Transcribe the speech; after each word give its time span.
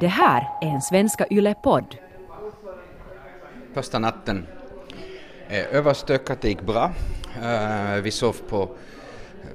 Det 0.00 0.06
här 0.06 0.48
är 0.60 0.66
en 0.66 0.80
Svenska 0.80 1.26
Yle-podd. 1.30 1.96
Första 3.72 3.98
natten 3.98 4.46
är 5.48 5.64
överstökat, 5.64 6.40
det 6.40 6.48
gick 6.48 6.62
bra. 6.62 6.92
Eh, 7.42 8.02
vi 8.02 8.10
sov 8.10 8.36
på 8.48 8.68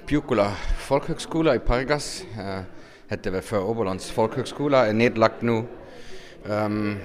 Pjukula 0.06 0.52
folkhögskola 0.80 1.56
i 1.56 1.60
Pargas. 1.60 2.24
Eh, 2.40 2.60
hette 3.08 3.32
väl 3.32 3.42
för 3.42 3.64
Åbolands 3.64 4.12
folkhögskola, 4.12 4.88
är 4.88 4.94
nedlagt 4.94 5.42
nu. 5.42 5.64
Ehm, 6.50 6.98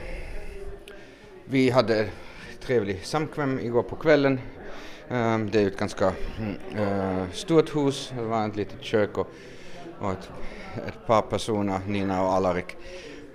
vi 1.45 1.71
hade 1.71 2.09
trevlig 2.61 3.07
samkväm 3.07 3.59
igår 3.59 3.83
på 3.83 3.97
kvällen. 3.97 4.41
Ehm, 5.09 5.51
det 5.51 5.63
är 5.63 5.67
ett 5.67 5.79
ganska 5.79 6.13
mm, 6.39 7.27
stort 7.33 7.77
hus, 7.77 8.13
det 8.17 8.23
var 8.23 8.49
ett 8.49 8.57
litet 8.57 8.83
kök 8.83 9.19
och, 9.19 9.29
och 10.01 10.13
ett, 10.13 10.31
ett 10.89 11.07
par 11.07 11.23
personer, 11.23 11.81
Nina 11.87 12.23
och 12.23 12.33
Alarik, 12.33 12.77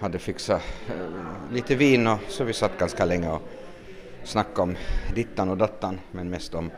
hade 0.04 0.20
fixat 0.20 0.62
eh, 0.90 1.54
lite 1.54 1.76
vin 1.76 2.08
och 2.08 2.20
så 2.28 2.44
vi 2.44 2.54
satt 2.54 2.78
ganska 2.78 3.06
länge 3.06 3.30
och 3.30 3.42
snackade 4.24 4.62
om 4.62 4.76
dittan 5.16 5.50
och 5.50 5.58
dattan 5.58 6.00
men 6.12 6.30
mest 6.30 6.56
om 6.56 6.72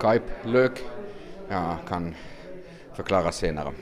kaiplök. 0.00 0.84
Jag 1.48 1.76
kan 1.88 2.14
förklara 2.94 3.32
senare 3.32 3.72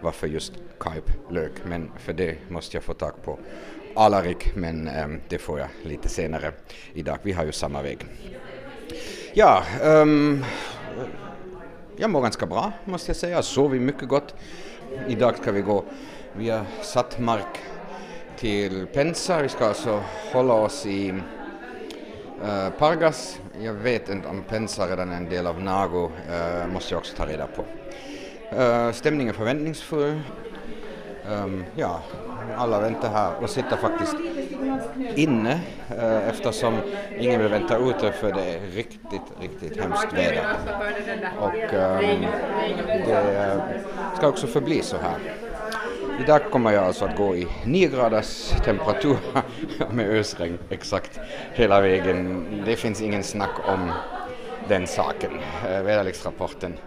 varför 0.00 0.26
just 0.26 0.52
kaiplök 0.80 1.52
men 1.64 1.90
för 1.98 2.12
det 2.12 2.36
måste 2.48 2.76
jag 2.76 2.84
få 2.84 2.94
tag 2.94 3.22
på 3.22 3.38
Alarik 3.96 4.56
men 4.56 4.88
äm, 4.88 5.20
det 5.28 5.38
får 5.38 5.58
jag 5.58 5.68
lite 5.82 6.08
senare 6.08 6.52
idag. 6.92 7.18
Vi 7.22 7.32
har 7.32 7.44
ju 7.44 7.52
samma 7.52 7.82
väg. 7.82 8.06
Ja, 9.32 9.64
ehm, 9.82 9.92
äm, 9.92 10.44
jag 11.96 12.10
mår 12.10 12.22
ganska 12.22 12.46
bra 12.46 12.72
måste 12.84 13.10
jag 13.10 13.16
säga. 13.16 13.34
Jag 13.34 13.44
sov 13.44 13.74
mycket 13.74 14.08
gott. 14.08 14.34
Idag 15.08 15.36
ska 15.36 15.52
vi 15.52 15.60
gå 15.60 15.84
via 16.36 16.66
Sattmark 16.82 17.60
till 18.44 18.86
Pensa. 18.86 19.42
Vi 19.42 19.48
ska 19.48 19.66
alltså 19.66 20.02
hålla 20.32 20.54
oss 20.54 20.86
i 20.86 21.10
uh, 21.10 22.70
Pargas. 22.78 23.40
Jag 23.60 23.72
vet 23.72 24.08
inte 24.08 24.28
om 24.28 24.42
Pensa 24.42 24.86
redan 24.86 25.12
är 25.12 25.16
en 25.16 25.28
del 25.28 25.46
av 25.46 25.62
Nago. 25.62 26.04
Uh, 26.04 26.72
måste 26.72 26.94
jag 26.94 26.98
också 26.98 27.16
ta 27.16 27.26
reda 27.26 27.46
på. 27.46 27.64
Uh, 28.56 28.92
stämningen 28.92 29.34
är 29.34 29.38
förväntningsfull. 29.38 30.20
Um, 31.28 31.64
ja, 31.74 32.02
alla 32.56 32.80
väntar 32.80 33.08
här 33.08 33.32
och 33.42 33.50
sitter 33.50 33.76
faktiskt 33.76 34.16
inne 35.14 35.60
eh, 35.98 36.28
eftersom 36.28 36.74
ingen 37.18 37.40
vill 37.40 37.50
vänta 37.50 37.78
ute 37.78 38.12
för 38.12 38.32
det 38.32 38.42
är 38.42 38.60
riktigt, 38.60 39.22
riktigt 39.40 39.80
hemskt 39.80 40.12
väder. 40.12 40.46
Och 41.40 41.74
ehm, 41.74 42.24
eh, 43.04 43.56
det 44.12 44.16
ska 44.16 44.28
också 44.28 44.46
förbli 44.46 44.82
så 44.82 44.96
här. 44.96 45.43
Idag 46.20 46.50
kommer 46.50 46.72
jag 46.72 46.84
alltså 46.84 47.04
att 47.04 47.16
gå 47.16 47.36
i 47.36 47.46
9 47.66 47.88
graders 47.88 48.48
temperatur 48.64 49.16
med 49.92 50.10
ösregn 50.10 50.58
exakt 50.70 51.20
hela 51.52 51.80
vägen. 51.80 52.46
Det 52.66 52.76
finns 52.76 53.02
ingen 53.02 53.22
snack 53.22 53.50
om 53.68 53.92
den 54.68 54.86
saken. 54.86 55.30
Eh, 55.68 55.82
väderleksrapporten 55.82 56.78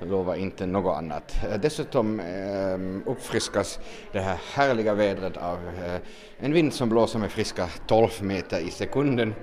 lovar 0.00 0.34
inte 0.34 0.66
något 0.66 0.96
annat. 0.96 1.34
Eh, 1.50 1.60
dessutom 1.60 2.20
eh, 2.20 3.10
uppfriskas 3.10 3.80
det 4.12 4.20
här 4.20 4.38
härliga 4.54 4.94
vädret 4.94 5.36
av 5.36 5.58
eh, 5.84 6.00
en 6.38 6.52
vind 6.52 6.74
som 6.74 6.88
blåser 6.88 7.18
med 7.18 7.30
friska 7.30 7.68
12 7.86 8.08
meter 8.20 8.60
i 8.60 8.70
sekunden. 8.70 9.34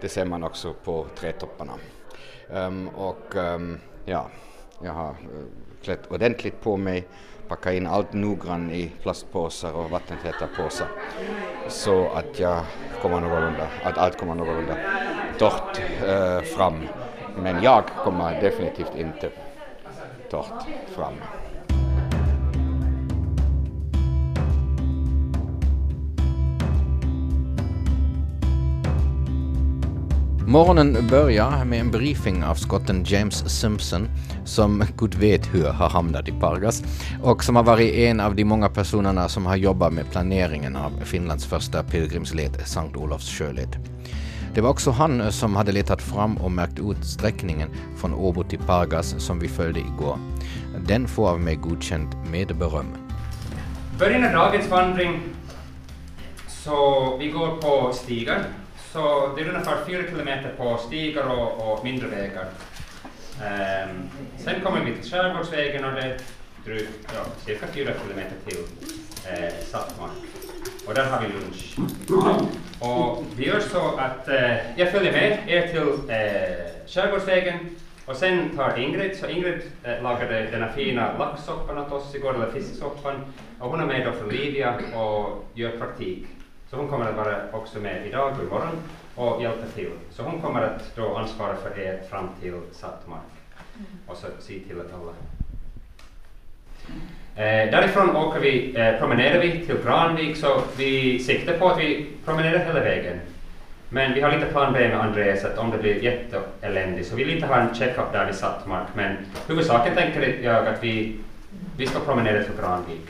Det 0.00 0.08
ser 0.08 0.24
man 0.24 0.42
också 0.42 0.74
på 0.84 1.06
trädtopparna. 1.16 1.72
Um, 2.50 2.88
och 2.88 3.34
um, 3.34 3.78
ja, 4.04 4.30
jag 4.84 4.92
har 4.92 5.08
eh, 5.10 5.14
klätt 5.82 6.10
ordentligt 6.10 6.60
på 6.60 6.76
mig, 6.76 7.06
Packa 7.52 7.72
in 7.72 7.86
allt 7.86 8.12
noggrant 8.12 8.72
i 8.72 8.92
plastpåsar 9.02 9.72
och 9.72 9.90
vattentäta 9.90 10.46
påsar 10.56 10.86
så 11.68 12.08
att 12.08 12.38
jag 12.38 12.60
kommer 13.02 13.20
någorlunda, 13.20 13.68
att 13.84 13.98
allt 13.98 14.18
kommer 14.18 14.34
någorlunda 14.34 14.76
torrt 15.38 15.80
uh, 16.02 16.42
fram. 16.56 16.88
Men 17.36 17.62
jag 17.62 17.84
kommer 18.04 18.40
definitivt 18.40 18.96
inte 18.96 19.30
torrt 20.30 20.64
fram. 20.96 21.14
Morgonen 30.46 31.06
börjar 31.10 31.64
med 31.64 31.80
en 31.80 31.90
briefing 31.90 32.44
av 32.44 32.54
skotten 32.54 33.04
James 33.06 33.60
Simpson, 33.60 34.08
som 34.44 34.84
gud 34.98 35.14
vet 35.14 35.54
hur 35.54 35.64
har 35.64 35.88
hamnat 35.88 36.28
i 36.28 36.32
Pargas, 36.32 36.82
och 37.22 37.44
som 37.44 37.56
har 37.56 37.62
varit 37.62 37.94
en 37.94 38.20
av 38.20 38.34
de 38.34 38.44
många 38.44 38.68
personerna 38.68 39.28
som 39.28 39.46
har 39.46 39.56
jobbat 39.56 39.92
med 39.92 40.10
planeringen 40.10 40.76
av 40.76 40.90
Finlands 41.04 41.46
första 41.46 41.82
pilgrimsled, 41.82 42.62
Sankt 42.64 42.96
Olofs 42.96 43.38
sjöled. 43.38 43.76
Det 44.54 44.60
var 44.60 44.70
också 44.70 44.90
han 44.90 45.32
som 45.32 45.56
hade 45.56 45.72
letat 45.72 46.02
fram 46.02 46.36
och 46.36 46.52
märkt 46.52 46.78
ut 46.78 47.04
sträckningen 47.04 47.68
från 47.96 48.14
Åbo 48.14 48.44
till 48.44 48.58
Pargas 48.58 49.14
som 49.18 49.38
vi 49.38 49.48
följde 49.48 49.80
igår. 49.80 50.18
Den 50.86 51.08
får 51.08 51.28
av 51.28 51.40
mig 51.40 51.56
godkänt 51.56 52.16
med 52.30 52.56
beröm. 52.56 52.94
Början 53.98 54.24
av 54.24 54.32
dagens 54.32 54.70
vandring 54.70 55.20
så 56.48 57.16
vi 57.16 57.28
går 57.28 57.56
på 57.56 57.92
stigar. 57.92 58.42
Så 58.92 59.32
det 59.36 59.42
är 59.42 59.48
ungefär 59.48 59.84
fyra 59.86 60.02
kilometer 60.02 60.54
på 60.56 60.76
stigar 60.76 61.26
och, 61.26 61.72
och 61.72 61.84
mindre 61.84 62.08
vägar. 62.08 62.46
Um, 63.40 64.10
sen 64.38 64.60
kommer 64.60 64.84
vi 64.84 64.96
till 64.96 65.10
Skärgårdsvägen 65.10 65.84
och 65.84 65.92
det 65.92 66.00
är 66.00 66.16
drygt, 66.64 67.12
ja, 67.14 67.24
cirka 67.46 67.66
fyra 67.66 67.92
kilometer 68.02 68.36
till 68.46 68.64
eh, 69.28 69.52
Sattmark. 69.64 70.10
Och 70.86 70.94
där 70.94 71.10
har 71.10 71.20
vi 71.20 71.28
lunch. 71.28 71.76
Och 72.80 73.24
vi 73.36 73.46
gör 73.46 73.60
så 73.60 73.96
att 73.96 74.28
eh, 74.28 74.78
jag 74.78 74.92
följer 74.92 75.12
med 75.12 75.38
er 75.46 75.68
till 75.68 76.10
eh, 76.10 76.86
Skärgårdsvägen 76.86 77.58
och 78.06 78.16
sen 78.16 78.56
tar 78.56 78.78
Ingrid, 78.78 79.16
så 79.16 79.26
Ingrid 79.26 79.62
eh, 79.82 80.02
lagade 80.02 80.42
den 80.42 80.62
här 80.62 80.72
fina 80.72 81.18
laxsoppan 81.18 81.78
åt 81.78 81.92
oss 81.92 82.14
igår, 82.14 82.34
eller 82.34 82.50
fisksoppan, 82.50 83.14
och 83.58 83.70
hon 83.70 83.80
är 83.80 83.86
med 83.86 84.06
då 84.06 84.12
från 84.12 84.28
Livia 84.28 84.74
och 84.94 85.44
gör 85.54 85.70
praktik. 85.70 86.26
Så 86.72 86.78
hon 86.78 86.88
kommer 86.88 87.06
att 87.06 87.16
vara 87.16 87.36
också 87.52 87.78
med 87.78 88.06
idag 88.06 88.32
och 88.32 88.42
imorgon 88.42 88.78
och 89.14 89.42
hjälpa 89.42 89.66
till. 89.66 89.90
Så 90.10 90.22
hon 90.22 90.40
kommer 90.40 90.62
att 90.62 90.96
då 90.96 91.16
ansvara 91.16 91.56
för 91.56 91.80
er 91.80 92.00
fram 92.10 92.28
till 92.40 92.54
Sattmark 92.72 93.20
och 94.06 94.16
så 94.16 94.26
se 94.40 94.58
till 94.58 94.80
att 94.80 94.94
alla 94.94 95.12
Eh, 97.34 97.70
därifrån 97.70 98.16
åker 98.16 98.40
vi, 98.40 98.76
eh, 98.76 98.98
promenerar 98.98 99.40
vi 99.40 99.66
till 99.66 99.76
Granvik 99.84 100.36
så 100.36 100.62
vi 100.76 101.18
siktar 101.18 101.58
på 101.58 101.68
att 101.68 101.78
vi 101.78 102.06
promenerar 102.24 102.58
hela 102.58 102.80
vägen. 102.80 103.20
Men 103.88 104.14
vi 104.14 104.20
har 104.20 104.32
lite 104.32 104.46
plan 104.46 104.72
B 104.72 104.88
med 104.88 105.00
Andreas 105.00 105.44
att 105.44 105.58
om 105.58 105.70
det 105.70 105.78
blir 105.78 106.04
jätteeländigt 106.04 107.08
så 107.08 107.16
vill 107.16 107.26
vi 107.26 107.34
inte 107.34 107.46
ha 107.46 107.56
en 107.56 107.74
check-up 107.74 108.12
där 108.12 108.26
vid 108.26 108.34
Sattmark 108.34 108.88
men 108.94 109.16
huvudsaken 109.46 109.94
tänker 109.94 110.38
jag 110.42 110.66
att 110.66 110.84
vi, 110.84 111.16
vi 111.76 111.86
ska 111.86 112.00
promenera 112.00 112.42
till 112.42 112.56
Granvik. 112.60 113.08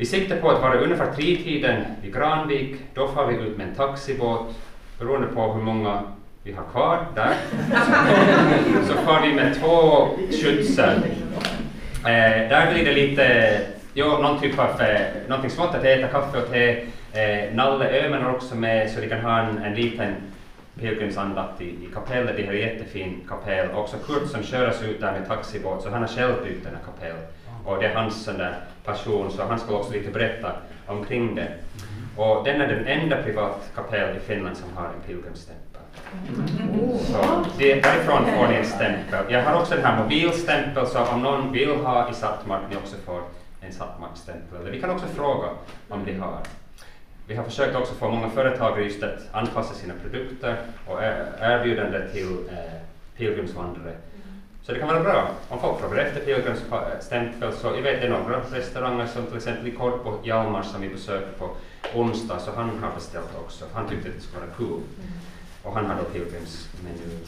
Vi 0.00 0.06
siktar 0.06 0.36
på 0.36 0.50
att 0.50 0.62
vara 0.62 0.80
ungefär 0.80 1.12
tretiden 1.12 1.84
vid 2.02 2.14
Granvik, 2.14 2.76
då 2.94 3.08
får 3.08 3.26
vi 3.26 3.34
ut 3.34 3.56
med 3.56 3.68
en 3.68 3.74
taxibåt 3.74 4.54
beroende 4.98 5.26
på 5.26 5.52
hur 5.52 5.62
många 5.62 6.02
vi 6.42 6.52
har 6.52 6.64
kvar 6.64 7.06
där. 7.14 7.34
Så 8.88 8.94
far 8.94 9.22
vi 9.22 9.34
med 9.34 9.60
två 9.60 10.08
skjutsar 10.42 10.94
Eh, 12.04 12.48
där 12.48 12.72
blir 12.72 12.84
det 12.84 12.92
lite, 12.92 13.60
jo, 13.94 14.06
någon 14.06 14.40
typ 14.40 14.58
av, 14.58 14.80
eh, 14.80 15.00
någonting 15.28 15.50
smått 15.50 15.74
att 15.74 15.84
äta, 15.84 16.08
kaffe 16.08 16.42
och 16.42 16.50
te. 16.50 16.70
Eh, 17.12 17.54
Nalle 17.54 18.04
Öhman 18.04 18.22
är 18.22 18.34
också 18.34 18.56
med 18.56 18.90
så 18.90 19.00
de 19.00 19.08
kan 19.08 19.20
ha 19.20 19.40
en, 19.40 19.58
en 19.58 19.74
liten 19.74 20.14
pilgrimsandakt 20.80 21.60
i, 21.60 21.64
i 21.64 21.88
kapellet, 21.94 22.36
de 22.36 22.46
har 22.46 22.52
jättefin 22.52 23.20
kapell. 23.28 23.70
Också 23.74 23.96
Kurt 23.96 24.28
som 24.30 24.42
körs 24.42 24.82
ut 24.82 25.00
där 25.00 25.12
med 25.12 25.28
taxibåt, 25.28 25.82
så 25.82 25.90
han 25.90 26.00
har 26.00 26.08
själv 26.08 26.34
byggt 26.44 26.64
den 26.64 26.74
här 26.74 26.82
kapell. 26.84 27.16
Och 27.64 27.78
det 27.80 27.86
är 27.86 27.94
hans 27.94 28.24
där 28.24 28.54
passion, 28.84 29.30
så 29.30 29.42
han 29.42 29.58
ska 29.58 29.76
också 29.76 29.92
lite 29.92 30.10
berätta 30.10 30.52
omkring 30.86 31.34
det. 31.34 31.48
Och 32.16 32.44
den 32.44 32.60
är 32.60 32.68
den 32.68 32.86
enda 32.86 33.22
privatkapell 33.22 34.16
i 34.16 34.20
Finland 34.20 34.56
som 34.56 34.76
har 34.76 34.84
en 34.84 35.00
pilgrimsstämpel. 35.06 35.80
Så 37.00 37.44
det, 37.58 37.80
därifrån 37.82 38.24
får 38.24 38.48
ni 38.48 38.54
en 38.54 38.64
stämpel. 38.64 39.24
Jag 39.28 39.44
har 39.44 39.60
också 39.60 39.74
den 39.74 39.84
här 39.84 40.02
mobilstämpel 40.02 40.86
så 40.86 41.04
om 41.04 41.22
någon 41.22 41.52
vill 41.52 41.70
ha 41.70 42.10
i 42.10 42.14
Sattmark 42.14 42.62
ni 42.70 42.76
också 42.76 42.96
får 42.96 43.22
en 43.60 43.72
Sattmarkstämpel. 43.72 44.60
Eller 44.60 44.70
vi 44.70 44.80
kan 44.80 44.90
också 44.90 45.06
fråga 45.06 45.48
om 45.88 46.04
de 46.04 46.18
har. 46.18 46.38
Vi 47.26 47.34
har 47.34 47.44
försökt 47.44 47.76
också 47.76 47.94
få 47.94 48.10
många 48.10 48.30
företag 48.30 48.82
just 48.82 49.02
att 49.02 49.28
anpassa 49.32 49.74
sina 49.74 49.94
produkter 50.02 50.56
och 50.86 51.02
erbjudande 51.40 52.08
till 52.12 52.48
eh, 52.48 52.80
pilgrimsvandrare. 53.16 53.92
Så 54.70 54.74
det 54.74 54.80
kan 54.80 54.88
vara 54.88 55.02
bra 55.02 55.30
om 55.48 55.60
folk 55.60 55.80
frågar 55.80 55.96
efter 56.04 56.20
pilgrimsstämpel. 56.20 57.52
Så 57.52 57.66
jag 57.66 57.82
vet 57.82 58.00
det 58.00 58.06
är 58.06 58.10
några 58.10 58.40
restauranger 58.52 59.06
som 59.06 59.26
till 59.26 59.36
exempel 59.36 59.68
i 59.68 59.70
Korpo 59.70 60.18
Hjalmar 60.24 60.62
som 60.62 60.80
vi 60.80 60.88
besökte 60.88 61.38
på 61.38 61.50
onsdag, 61.94 62.38
så 62.38 62.50
han 62.56 62.68
har 62.82 62.94
beställt 62.94 63.28
också. 63.44 63.64
Han 63.74 63.88
tyckte 63.88 64.08
att 64.08 64.14
det 64.14 64.20
skulle 64.20 64.40
vara 64.40 64.50
cool 64.56 64.80
och 65.62 65.74
han 65.74 65.86
har 65.86 65.96
då 65.96 66.04
pilgrimsmeny. 66.04 67.18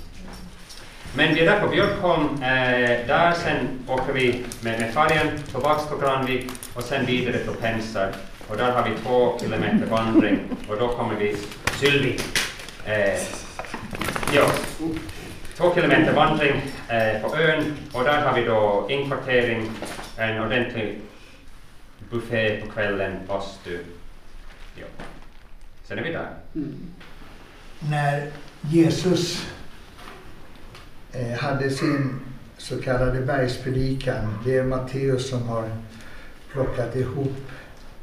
Men 1.17 1.35
vi 1.35 1.41
är 1.41 1.51
där 1.51 1.61
på 1.61 1.69
Björkholm, 1.69 2.29
eh, 2.35 3.07
där 3.07 3.33
sen 3.33 3.85
åker 3.89 4.13
vi 4.13 4.45
med, 4.61 4.81
med 4.81 4.95
färjan 4.95 5.29
tillbaks 5.53 5.89
till 5.89 5.99
Granvik 6.01 6.51
och 6.75 6.83
sen 6.83 7.07
vidare 7.07 7.39
till 7.39 7.55
Pensar 7.61 8.13
och 8.49 8.57
där 8.57 8.73
har 8.73 8.89
vi 8.89 8.91
två 9.05 9.39
kilometer 9.41 9.87
vandring 9.87 10.39
och 10.69 10.77
då 10.79 10.89
kommer 10.89 11.15
vi 11.15 11.37
Sylvi. 11.81 12.21
Eh, 12.85 13.21
ja, 14.33 14.47
två 15.57 15.75
kilometer 15.75 16.13
vandring 16.13 16.63
eh, 16.89 17.23
på 17.23 17.37
ön 17.37 17.77
och 17.93 18.05
där 18.05 18.27
har 18.27 18.35
vi 18.41 18.45
då 18.45 18.87
inkvartering, 18.91 19.71
en 20.17 20.43
ordentlig 20.43 21.01
buffé 22.11 22.61
på 22.61 22.71
kvällen, 22.71 23.19
bastu. 23.29 23.79
Ja. 24.75 24.87
Sen 25.85 25.99
är 25.99 26.03
vi 26.03 26.13
där. 26.13 26.31
Mm. 26.55 26.75
När 27.91 28.31
Jesus 28.61 29.47
eh, 31.13 31.39
hade 31.39 31.71
sin 31.71 32.21
så 32.59 32.83
kallade 32.83 33.21
bergspredikan, 33.21 34.39
det 34.45 34.59
är 34.59 34.65
Matteus 34.65 35.31
som 35.31 35.49
har 35.49 35.71
plockat 36.53 36.97
ihop 36.97 37.37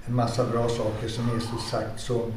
en 0.06 0.16
massa 0.16 0.46
bra 0.46 0.70
saker 0.70 1.08
som 1.08 1.30
Jesus 1.34 1.70
sagt, 1.70 2.00
så, 2.00 2.32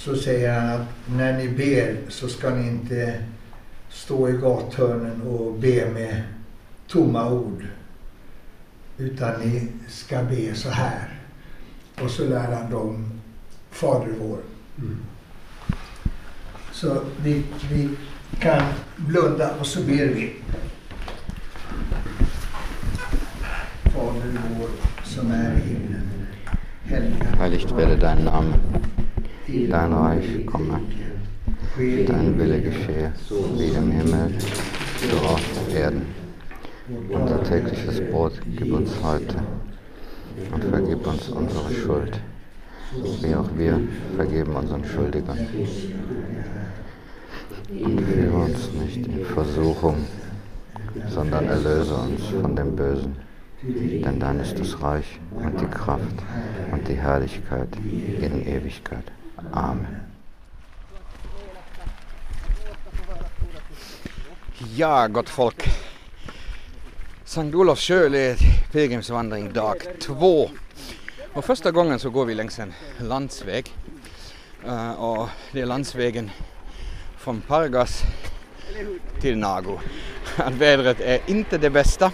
så 0.00 0.16
säger 0.16 0.60
han 0.60 0.68
att 0.68 0.86
när 1.06 1.38
ni 1.38 1.48
ber 1.48 1.96
så 2.08 2.28
ska 2.28 2.50
ni 2.50 2.68
inte 2.68 3.24
stå 3.88 4.28
i 4.28 4.32
gathörnen 4.32 5.22
och 5.22 5.54
be 5.54 5.90
med 5.90 6.22
tomma 6.88 7.30
ord. 7.30 7.66
Utan 8.98 9.40
ni 9.40 9.68
ska 9.88 10.22
be 10.22 10.54
så 10.54 10.70
här. 10.70 11.20
Och 12.02 12.10
så 12.10 12.24
lär 12.24 12.52
han 12.52 12.70
dem 12.70 13.20
Fader 13.70 14.12
vår. 14.20 14.38
Så 16.72 17.02
vi, 17.22 17.44
vi 17.70 17.88
kan 18.40 18.62
blunda 18.96 19.54
och 19.54 19.66
så 19.66 19.80
ber 19.80 20.06
vi. 20.06 20.36
Fader 23.84 24.38
vår 24.58 24.68
som 25.04 25.30
är 25.30 25.56
i 25.56 25.68
himlen. 25.68 26.10
Helgat 26.84 27.38
Heiligt 27.38 27.72
werde 27.72 27.96
dein 27.96 28.24
Name, 28.24 28.54
dein 29.68 29.92
Reich 29.92 30.46
komme, 30.46 30.80
dein 32.06 32.38
Wille 32.38 32.60
geschehe, 32.60 33.12
wie 33.56 33.76
im 33.76 33.90
Himmel, 33.90 34.34
so 35.10 35.16
auf 35.26 35.74
Erden. 35.74 36.06
Unser 37.08 37.42
tägliches 37.42 38.00
Brot 38.10 38.32
gib 38.56 38.72
uns 38.72 38.90
heute 39.02 39.36
und 40.52 40.64
vergib 40.64 41.06
uns 41.06 41.28
unsere 41.28 41.72
Schuld, 41.72 42.20
wie 43.22 43.34
auch 43.34 43.48
wir 43.56 43.80
vergeben 44.16 44.54
unseren 44.54 44.84
Schuldigern. 44.84 45.38
Und 47.70 48.00
führe 48.00 48.36
uns 48.36 48.70
nicht 48.72 49.06
in 49.06 49.24
Versuchung, 49.24 49.96
sondern 51.08 51.46
erlöse 51.46 51.94
uns 51.94 52.20
von 52.40 52.56
dem 52.56 52.74
Bösen. 52.74 53.16
Denn 53.62 54.18
dein 54.18 54.40
ist 54.40 54.58
das 54.58 54.80
Reich 54.82 55.20
und 55.32 55.60
die 55.60 55.66
Kraft 55.66 56.16
und 56.72 56.88
die 56.88 56.94
Herrlichkeit 56.94 57.68
in 58.20 58.46
Ewigkeit. 58.46 59.04
Amen. 59.52 59.96
Ja, 64.76 65.06
gott 65.06 65.28
folk. 65.28 65.64
Sankt 67.24 67.54
Olofs 67.54 67.82
köl 67.82 68.14
pilgrimsvandring 68.72 69.52
dag 69.52 69.76
två. 70.00 70.50
Och 71.32 71.44
första 71.44 71.70
gången 71.70 71.98
så 71.98 72.10
går 72.10 72.24
vi 72.24 72.34
längs 72.34 72.58
en 72.58 72.74
landsväg. 72.98 73.74
Uh, 74.66 74.92
och 74.92 75.28
det 75.52 75.60
är 75.60 75.66
landsvägen 75.66 76.30
från 77.18 77.40
Pargas 77.40 78.02
till 79.20 79.38
Nago. 79.38 79.78
Vädret 80.50 81.00
är 81.00 81.20
inte 81.26 81.58
det 81.58 81.70
bästa. 81.70 82.12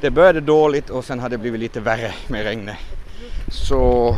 Det 0.00 0.10
började 0.10 0.40
dåligt 0.40 0.90
och 0.90 1.04
sen 1.04 1.20
har 1.20 1.28
det 1.28 1.38
blivit 1.38 1.60
lite 1.60 1.80
värre 1.80 2.14
med 2.28 2.44
regnet. 2.44 2.76
Så 3.48 4.16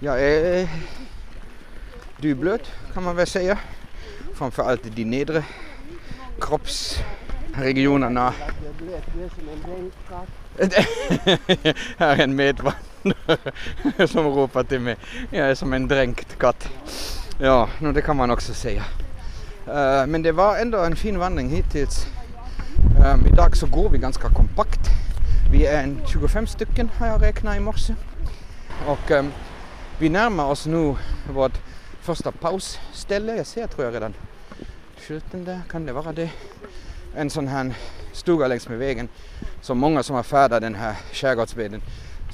jag 0.00 0.22
är 0.22 0.62
eh, 0.62 0.68
dyblöt 2.16 2.70
kan 2.94 3.02
man 3.02 3.16
väl 3.16 3.26
säga. 3.26 3.58
Framförallt 4.34 4.96
de 4.96 5.04
nedre 5.04 5.44
kroppsregionerna. 6.40 8.34
Här 11.96 12.16
är 12.16 12.20
en 12.20 12.36
medvandrare 12.36 14.08
som 14.08 14.26
ropar 14.26 14.64
till 14.64 14.80
mig. 14.80 14.96
Jag 15.30 15.50
är 15.50 15.54
som 15.54 15.72
en 15.72 15.88
dränkt 15.88 16.38
katt. 16.38 16.68
Ja, 17.40 17.68
no, 17.78 17.92
det 17.92 18.02
kan 18.02 18.16
man 18.16 18.30
också 18.30 18.54
säga. 18.54 18.84
Eh, 19.66 20.06
men 20.06 20.22
det 20.22 20.32
var 20.32 20.56
ändå 20.56 20.78
en 20.78 20.96
fin 20.96 21.18
vandring 21.18 21.48
hittills. 21.48 22.06
Um, 23.14 23.26
idag 23.26 23.56
så 23.56 23.66
går 23.66 23.90
vi 23.90 23.98
ganska 23.98 24.28
kompakt. 24.28 24.80
Vi 25.52 25.66
är 25.66 25.82
en 25.82 26.00
25 26.06 26.46
stycken 26.46 26.90
har 26.98 27.06
jag 27.06 27.22
räknat 27.22 27.56
i 27.56 27.60
morse. 27.60 27.94
Och 28.86 29.10
ehm, 29.10 29.32
vi 30.00 30.08
närmar 30.08 30.44
oss 30.44 30.66
nu 30.66 30.96
vårt 31.32 31.58
första 32.00 32.32
pausställe. 32.32 33.36
Jag 33.36 33.46
ser 33.46 33.66
tror 33.66 33.84
jag 33.84 33.94
redan 33.94 34.14
skylten 34.96 35.44
där, 35.44 35.60
kan 35.70 35.86
det 35.86 35.92
vara 35.92 36.12
det? 36.12 36.30
En 37.16 37.30
sån 37.30 37.48
här 37.48 37.74
stuga 38.12 38.48
längs 38.48 38.68
med 38.68 38.78
vägen 38.78 39.08
som 39.60 39.78
många 39.78 40.02
som 40.02 40.16
har 40.16 40.22
färdat 40.22 40.62
den 40.62 40.74
här 40.74 40.96
skärgårdsveden 41.12 41.82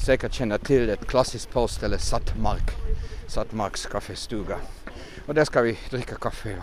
säkert 0.06 0.32
känner 0.32 0.58
till. 0.58 0.90
Ett 0.90 1.06
klassiskt 1.06 1.52
pausställe, 1.52 1.98
Sattmark. 1.98 2.70
Sattmarks 3.28 3.86
kaffestuga. 3.86 4.56
Och 5.26 5.34
där 5.34 5.44
ska 5.44 5.62
vi 5.62 5.78
dricka 5.90 6.14
kaffe 6.14 6.56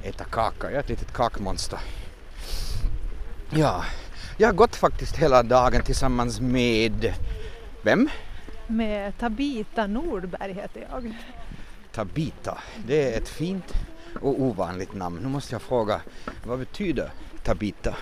och 0.00 0.06
äta 0.06 0.24
kaka. 0.24 0.66
Jag 0.66 0.72
är 0.72 0.80
ett 0.80 0.88
litet 0.88 1.12
kakmonster. 1.12 1.78
Ja, 3.50 3.84
jag 4.36 4.48
har 4.48 4.54
gått 4.54 4.76
faktiskt 4.76 5.16
hela 5.16 5.42
dagen 5.42 5.82
tillsammans 5.82 6.40
med 6.40 7.14
vem? 7.82 8.08
Med 8.70 9.18
Tabita 9.18 9.86
Nordberg 9.86 10.52
heter 10.52 10.86
jag. 10.90 11.14
Tabita. 11.92 12.58
Det 12.86 13.14
är 13.14 13.18
ett 13.18 13.28
fint 13.28 13.74
och 14.20 14.42
ovanligt 14.42 14.94
namn. 14.94 15.18
Nu 15.22 15.28
måste 15.28 15.54
jag 15.54 15.62
fråga, 15.62 16.00
vad 16.44 16.58
betyder 16.58 17.10
Tabita? 17.44 17.96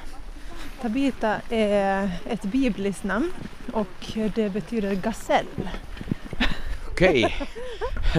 Tabita 0.82 1.36
är 1.50 2.10
ett 2.28 2.42
bibliskt 2.42 3.04
namn 3.04 3.32
och 3.72 4.16
det 4.34 4.52
betyder 4.52 4.94
gasell. 4.94 5.46
Okej, 6.90 7.36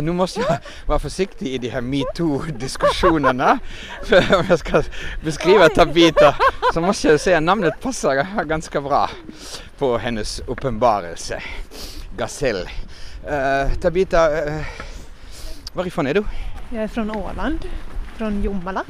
nu 0.01 0.11
måste 0.11 0.39
jag 0.39 0.57
vara 0.85 0.99
försiktig 0.99 1.47
i 1.47 1.57
de 1.57 1.69
här 1.69 1.81
metoo-diskussionerna. 1.81 3.59
För 4.03 4.35
om 4.39 4.45
jag 4.49 4.59
ska 4.59 4.83
beskriva 5.23 5.69
Tabita 5.69 6.35
så 6.73 6.81
måste 6.81 7.07
jag 7.07 7.19
säga 7.19 7.37
att 7.37 7.43
namnet 7.43 7.81
passar 7.81 8.43
ganska 8.43 8.81
bra 8.81 9.09
på 9.77 9.97
hennes 9.97 10.39
uppenbarelse. 10.39 11.43
Gasell. 12.17 12.69
Eh, 13.27 13.71
Tabita, 13.81 14.45
uh, 14.45 14.61
varifrån 15.73 16.07
är 16.07 16.13
du? 16.13 16.23
Jag 16.69 16.83
är 16.83 16.87
från 16.87 17.11
Åland, 17.11 17.59
från 18.17 18.43
Jomala. 18.43 18.83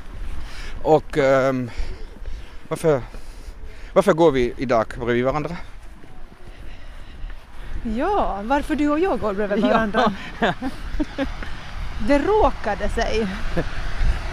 Och 0.84 1.18
ehm, 1.18 1.72
varför, 2.68 3.02
varför 3.94 4.14
går 4.14 4.32
vi 4.32 4.54
idag 4.58 4.86
bredvid 5.00 5.26
varandra? 5.26 5.58
Ja, 7.96 8.42
varför 8.44 8.76
du 8.76 8.90
och 8.90 9.00
jag 9.00 9.20
går 9.20 9.34
bredvid 9.34 9.62
varandra? 9.64 10.14
Det 12.08 12.20
råkade 12.20 12.90
sig. 12.90 13.28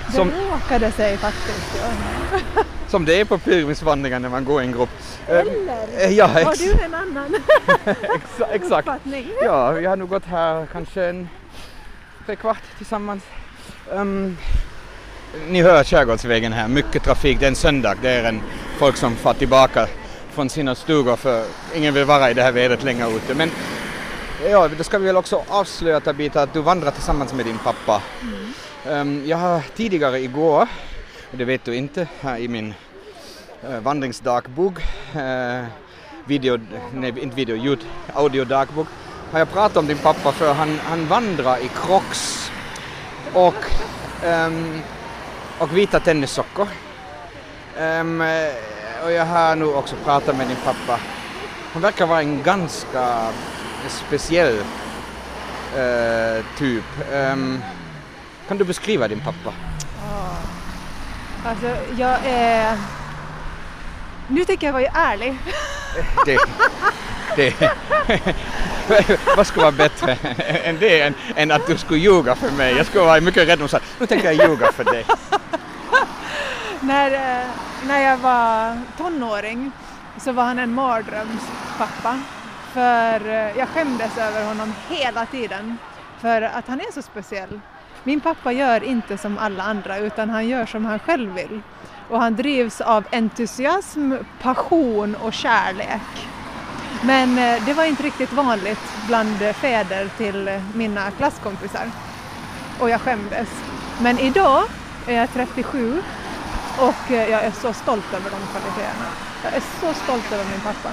Det 0.06 0.12
Som- 0.12 0.30
råkade 0.30 0.90
sig 0.92 1.16
faktiskt. 1.16 1.76
Ja. 1.80 2.62
Som 2.94 3.04
det 3.04 3.20
är 3.20 3.24
på 3.24 3.38
pilgrimsvandringar 3.38 4.18
när 4.20 4.28
man 4.28 4.44
går 4.44 4.62
i 4.62 4.66
en 4.66 4.72
grupp. 4.72 4.88
Eh, 5.28 5.38
Eller? 5.38 5.86
eh, 5.98 6.10
ja, 6.12 6.26
Har 6.26 6.56
du 6.58 6.84
en 6.84 6.94
annan 6.94 7.34
exa- 7.84 8.46
exakt. 8.52 8.88
uppfattning? 8.88 9.28
Ja, 9.44 9.70
vi 9.70 9.86
har 9.86 9.96
nog 9.96 10.08
gått 10.08 10.24
här 10.24 10.66
kanske 10.72 11.04
en 11.04 11.28
tre 12.26 12.36
kvart 12.36 12.62
tillsammans. 12.76 13.22
Ehm, 13.94 14.36
ni 15.48 15.62
hör 15.62 15.84
Skärgårdsvägen 15.84 16.52
här, 16.52 16.68
mycket 16.68 17.02
trafik. 17.02 17.40
Det 17.40 17.46
är 17.46 17.48
en 17.48 17.54
söndag, 17.56 17.94
det 18.02 18.10
är 18.10 18.24
en 18.24 18.40
folk 18.78 18.96
som 18.96 19.16
far 19.16 19.34
tillbaka 19.34 19.86
från 20.32 20.48
sina 20.48 20.74
stugor 20.74 21.16
för 21.16 21.44
ingen 21.74 21.94
vill 21.94 22.04
vara 22.04 22.30
i 22.30 22.34
det 22.34 22.42
här 22.42 22.52
vädret 22.52 22.82
längre 22.82 23.10
ute. 23.10 23.34
Men 23.34 23.50
ja, 24.50 24.68
då 24.78 24.84
ska 24.84 24.98
vi 24.98 25.06
väl 25.06 25.16
också 25.16 25.42
avslöja 25.48 26.00
Tabita 26.00 26.42
att 26.42 26.52
du 26.52 26.60
vandrar 26.60 26.90
tillsammans 26.90 27.32
med 27.34 27.46
din 27.46 27.58
pappa. 27.58 28.02
Ehm, 28.90 29.22
jag 29.26 29.36
har 29.36 29.60
tidigare 29.76 30.20
igår, 30.20 30.68
det 31.36 31.44
vet 31.44 31.64
du 31.64 31.76
inte, 31.76 32.08
här 32.20 32.38
i 32.38 32.48
min 32.48 32.74
eh, 33.62 33.80
vandringsdagbok, 33.80 34.74
eh, 35.14 35.64
video, 36.24 36.58
nej 36.92 37.14
inte 37.22 37.36
video, 37.36 37.56
ljud, 37.56 37.86
audiodagbok, 38.14 38.86
har 39.32 39.38
jag 39.38 39.52
pratat 39.52 39.76
om 39.76 39.86
din 39.86 39.98
pappa 39.98 40.32
för 40.32 40.52
han, 40.52 40.78
han 40.78 41.06
vandrar 41.06 41.58
i 41.58 41.68
Crocs 41.68 42.50
och, 43.32 43.64
ehm, 44.24 44.80
och 45.58 45.76
vita 45.76 46.00
tennissockor. 46.00 46.68
Ehm, 47.78 48.20
och 49.04 49.12
jag 49.12 49.26
har 49.26 49.56
nu 49.56 49.64
också 49.64 49.96
pratat 50.04 50.36
med 50.36 50.48
din 50.48 50.56
pappa. 50.64 51.00
Han 51.72 51.82
verkar 51.82 52.06
vara 52.06 52.20
en 52.20 52.42
ganska 52.42 53.30
speciell 53.88 54.58
eh, 55.76 56.44
typ. 56.58 57.12
Ehm, 57.12 57.62
kan 58.48 58.58
du 58.58 58.64
beskriva 58.64 59.08
din 59.08 59.20
pappa? 59.20 59.52
Alltså, 61.44 61.66
jag 61.96 62.18
är... 62.24 62.78
Nu 64.28 64.44
tänker 64.44 64.66
jag 64.66 64.72
vara 64.72 64.86
ärlig. 64.94 65.38
Det, 66.26 66.38
Det, 67.36 67.54
vad 69.36 69.46
skulle 69.46 69.62
vara 69.62 69.72
bättre 69.72 70.12
än 70.64 70.78
det 70.78 71.00
än, 71.00 71.14
än 71.36 71.50
att 71.50 71.66
du 71.66 71.78
skulle 71.78 72.00
ljuga 72.00 72.34
för 72.34 72.50
mig? 72.50 72.74
Jag 72.76 72.86
skulle 72.86 73.04
vara 73.04 73.20
mycket 73.20 73.48
rädd 73.48 73.60
om 73.60 73.68
att 73.72 73.82
nu 73.98 74.06
tänker 74.06 74.32
jag 74.32 74.48
ljuga 74.48 74.72
för 74.72 74.84
dig. 74.84 75.06
När, 76.80 77.10
eh, 77.10 77.46
när 77.86 78.00
jag 78.00 78.16
var 78.16 78.80
tonåring 78.98 79.72
så 80.20 80.32
var 80.32 80.44
han 80.44 80.58
en 80.58 80.74
mardrömspappa. 80.74 82.20
För 82.72 83.28
eh, 83.28 83.58
jag 83.58 83.68
skämdes 83.68 84.18
över 84.18 84.44
honom 84.44 84.74
hela 84.88 85.26
tiden. 85.26 85.78
För 86.20 86.42
att 86.42 86.68
han 86.68 86.80
är 86.80 86.92
så 86.92 87.02
speciell. 87.02 87.60
Min 88.06 88.20
pappa 88.20 88.52
gör 88.52 88.84
inte 88.84 89.18
som 89.18 89.38
alla 89.38 89.62
andra 89.62 89.99
utan 89.99 90.30
han 90.30 90.49
gör 90.49 90.66
som 90.66 90.84
han 90.84 90.99
själv 90.99 91.34
vill. 91.34 91.61
Och 92.11 92.20
han 92.20 92.37
drivs 92.37 92.80
av 92.80 93.04
entusiasm, 93.12 94.12
passion 94.42 95.14
och 95.14 95.32
kärlek. 95.32 96.28
Men 97.02 97.38
eh, 97.38 97.64
det 97.66 97.73
var 97.73 97.84
inte 97.84 98.02
riktigt 98.02 98.32
vanligt 98.32 98.80
bland 99.06 99.38
fäder 99.38 100.08
till 100.16 100.61
mina 100.75 101.11
klasskompisar. 101.11 101.90
Och 102.80 102.90
jag 102.90 103.00
skämdes. 103.00 103.49
Men 104.02 104.18
idag 104.18 104.64
är 105.06 105.14
jag 105.14 105.32
37 105.32 106.02
och 106.78 107.11
eh, 107.12 107.30
jag 107.30 107.44
är 107.44 107.50
så 107.50 107.73
stolt 107.73 108.14
över 108.14 108.30
de 108.30 108.37
kvaliteterna. 108.37 109.08
Jag 109.44 109.54
är 109.54 109.62
så 109.80 109.94
stolt 110.04 110.32
över 110.32 110.44
min 110.44 110.61
pappa. 110.61 110.90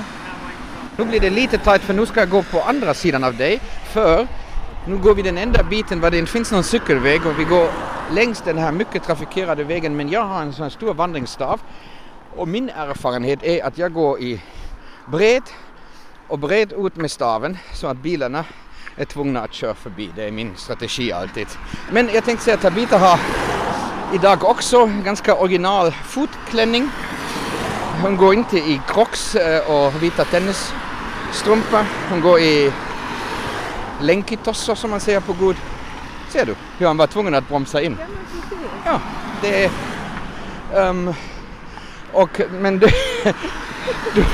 Nu 0.98 1.06
blir 1.06 1.20
det 1.20 1.30
lite 1.30 1.58
tajt 1.58 1.82
för 1.82 1.94
nu 1.94 2.06
ska 2.06 2.20
jag 2.20 2.30
gå 2.30 2.44
på 2.44 2.62
andra 2.62 2.94
sidan 2.94 3.24
av 3.24 3.36
dig 3.36 3.60
för 3.94 4.27
nu 4.86 4.98
går 4.98 5.16
vi 5.16 5.22
den 5.22 5.38
enda 5.38 5.64
biten 5.64 6.02
var 6.02 6.12
det 6.12 6.18
inte 6.18 6.32
finns 6.32 6.52
någon 6.52 6.64
cykelväg 6.64 7.26
och 7.26 7.40
vi 7.40 7.44
går 7.44 7.70
längs 8.12 8.42
den 8.42 8.58
här 8.58 8.72
mycket 8.72 9.04
trafikerade 9.04 9.64
vägen 9.64 9.96
men 9.96 10.10
jag 10.10 10.26
har 10.26 10.42
en 10.42 10.54
sån 10.54 10.64
här 10.64 10.70
stor 10.70 10.94
vandringsstav 10.94 11.62
och 12.36 12.48
min 12.48 12.70
erfarenhet 12.70 13.44
är 13.44 13.66
att 13.66 13.78
jag 13.78 13.94
går 13.94 14.20
i 14.20 14.42
bred 15.08 15.44
och 16.28 16.40
bred 16.40 16.74
ut 16.78 16.96
med 16.96 17.12
staven 17.12 17.58
så 17.74 17.88
att 17.88 17.98
bilarna 17.98 18.46
är 18.96 19.06
tvungna 19.06 19.42
att 19.42 19.54
köra 19.54 19.74
förbi. 19.74 20.10
Det 20.16 20.24
är 20.24 20.32
min 20.32 20.56
strategi 20.56 21.12
alltid. 21.12 21.48
Men 21.92 22.10
jag 22.14 22.26
tänkte 22.26 22.46
säga 22.46 22.56
att 22.56 22.62
Tabita 22.62 22.98
har 22.98 23.20
idag 24.14 24.44
också 24.44 24.90
ganska 25.06 25.36
original 25.36 25.92
fotklänning. 25.92 26.90
Hon 28.02 28.18
går 28.18 28.34
inte 28.34 28.58
i 28.58 28.82
crocs 28.88 29.36
eh, 29.36 29.72
och 29.72 30.04
vita 30.04 30.26
tennisstrumpor. 30.26 31.86
Hon 32.10 32.22
går 32.22 32.40
i 32.40 32.72
länkitossor 34.01 34.75
som 34.75 34.89
man 34.89 35.00
säger 35.00 35.20
på 35.20 35.34
god. 35.34 35.55
Ser 36.29 36.46
du 36.46 36.55
hur 36.77 36.88
han 36.88 36.98
var 36.98 37.08
tvungen 37.08 37.36
att 37.36 37.48
bromsa 37.48 37.81
in? 37.81 37.98
Ja, 38.86 39.00
det 39.41 39.65
är... 39.65 39.72
Um, 40.74 41.13
och, 42.12 42.41
men 42.51 42.79
du, 42.79 42.88
du, 44.15 44.25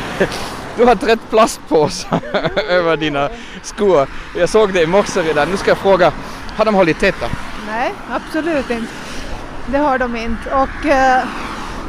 du 0.78 0.86
har 0.86 0.96
trätt 0.96 1.30
plastpåsar 1.30 2.20
över 2.70 2.98
dina 2.98 3.30
skor. 3.62 4.08
Jag 4.36 4.50
såg 4.50 4.74
det 4.74 4.82
i 4.82 4.88
morse 4.88 5.22
redan. 5.22 5.50
Nu 5.50 5.58
ska 5.58 5.72
jag 5.72 5.78
fråga, 5.78 6.14
har 6.56 6.66
de 6.66 6.76
hållit 6.76 7.00
täta? 7.00 7.26
Nej, 7.68 7.94
absolut 8.12 8.70
inte. 8.70 8.94
Det 9.66 9.78
har 9.78 9.98
de 9.98 10.16
inte. 10.16 10.56
Och 10.56 10.86
eh, 10.86 11.24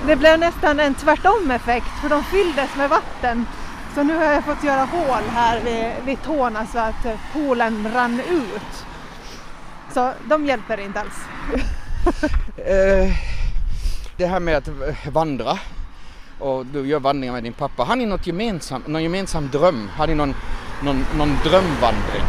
det 0.06 0.16
blev 0.16 0.38
nästan 0.38 0.80
en 0.80 0.94
tvärtom 0.94 1.50
effekt 1.50 2.00
för 2.02 2.08
de 2.08 2.25
fylldes 2.25 2.76
med 2.76 2.90
vatten. 2.90 3.47
Så 3.99 4.05
nu 4.05 4.17
har 4.17 4.25
jag 4.25 4.45
fått 4.45 4.64
göra 4.64 4.85
hål 4.85 5.23
här 5.31 5.61
vid, 5.61 6.07
vid 6.07 6.23
tårna 6.23 6.67
så 6.67 6.78
att 6.78 7.05
eh, 7.05 7.12
poolen 7.33 7.93
rann 7.95 8.21
ut. 8.21 8.87
Så 9.95 10.12
de 10.28 10.47
hjälper 10.47 10.81
inte 10.81 11.00
alls. 11.00 11.25
Eh, 12.57 13.12
det 14.17 14.26
här 14.26 14.40
med 14.40 14.57
att 14.57 14.69
vandra 15.12 15.59
och 16.38 16.67
du 16.67 16.87
gör 16.87 17.00
vandringar 17.00 17.33
med 17.33 17.43
din 17.43 17.52
pappa. 17.52 17.83
Har 17.83 17.97
ni 17.97 18.07
något 18.07 18.26
gemensamt, 18.26 18.87
någon 18.87 19.02
gemensam 19.02 19.49
dröm? 19.49 19.90
Har 19.97 20.07
ni 20.07 20.14
någon, 20.14 20.35
någon, 20.83 21.05
någon 21.17 21.37
drömvandring? 21.45 22.25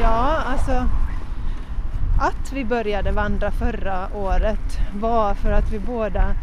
Ja, 0.00 0.42
alltså 0.46 0.88
att 2.20 2.52
vi 2.52 2.64
började 2.64 3.12
vandra 3.12 3.50
förra 3.50 4.08
året 4.14 4.78
var 4.94 5.34
för 5.34 5.52
att 5.52 5.72
vi 5.72 5.78
båda 5.78 6.34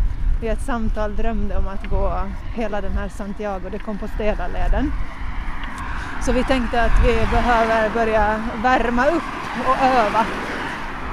i 0.43 0.47
ett 0.47 0.61
samtal 0.61 1.15
drömde 1.15 1.57
om 1.57 1.67
att 1.67 1.89
gå 1.89 2.27
hela 2.53 2.81
den 2.81 2.91
här 2.91 3.09
Santiago 3.09 3.69
de 3.71 3.79
Compostela-leden. 3.79 4.91
Så 6.25 6.31
vi 6.31 6.43
tänkte 6.43 6.81
att 6.81 7.05
vi 7.05 7.13
behöver 7.31 7.89
börja 7.89 8.41
värma 8.63 9.07
upp 9.07 9.23
och 9.67 9.77
öva. 9.83 10.25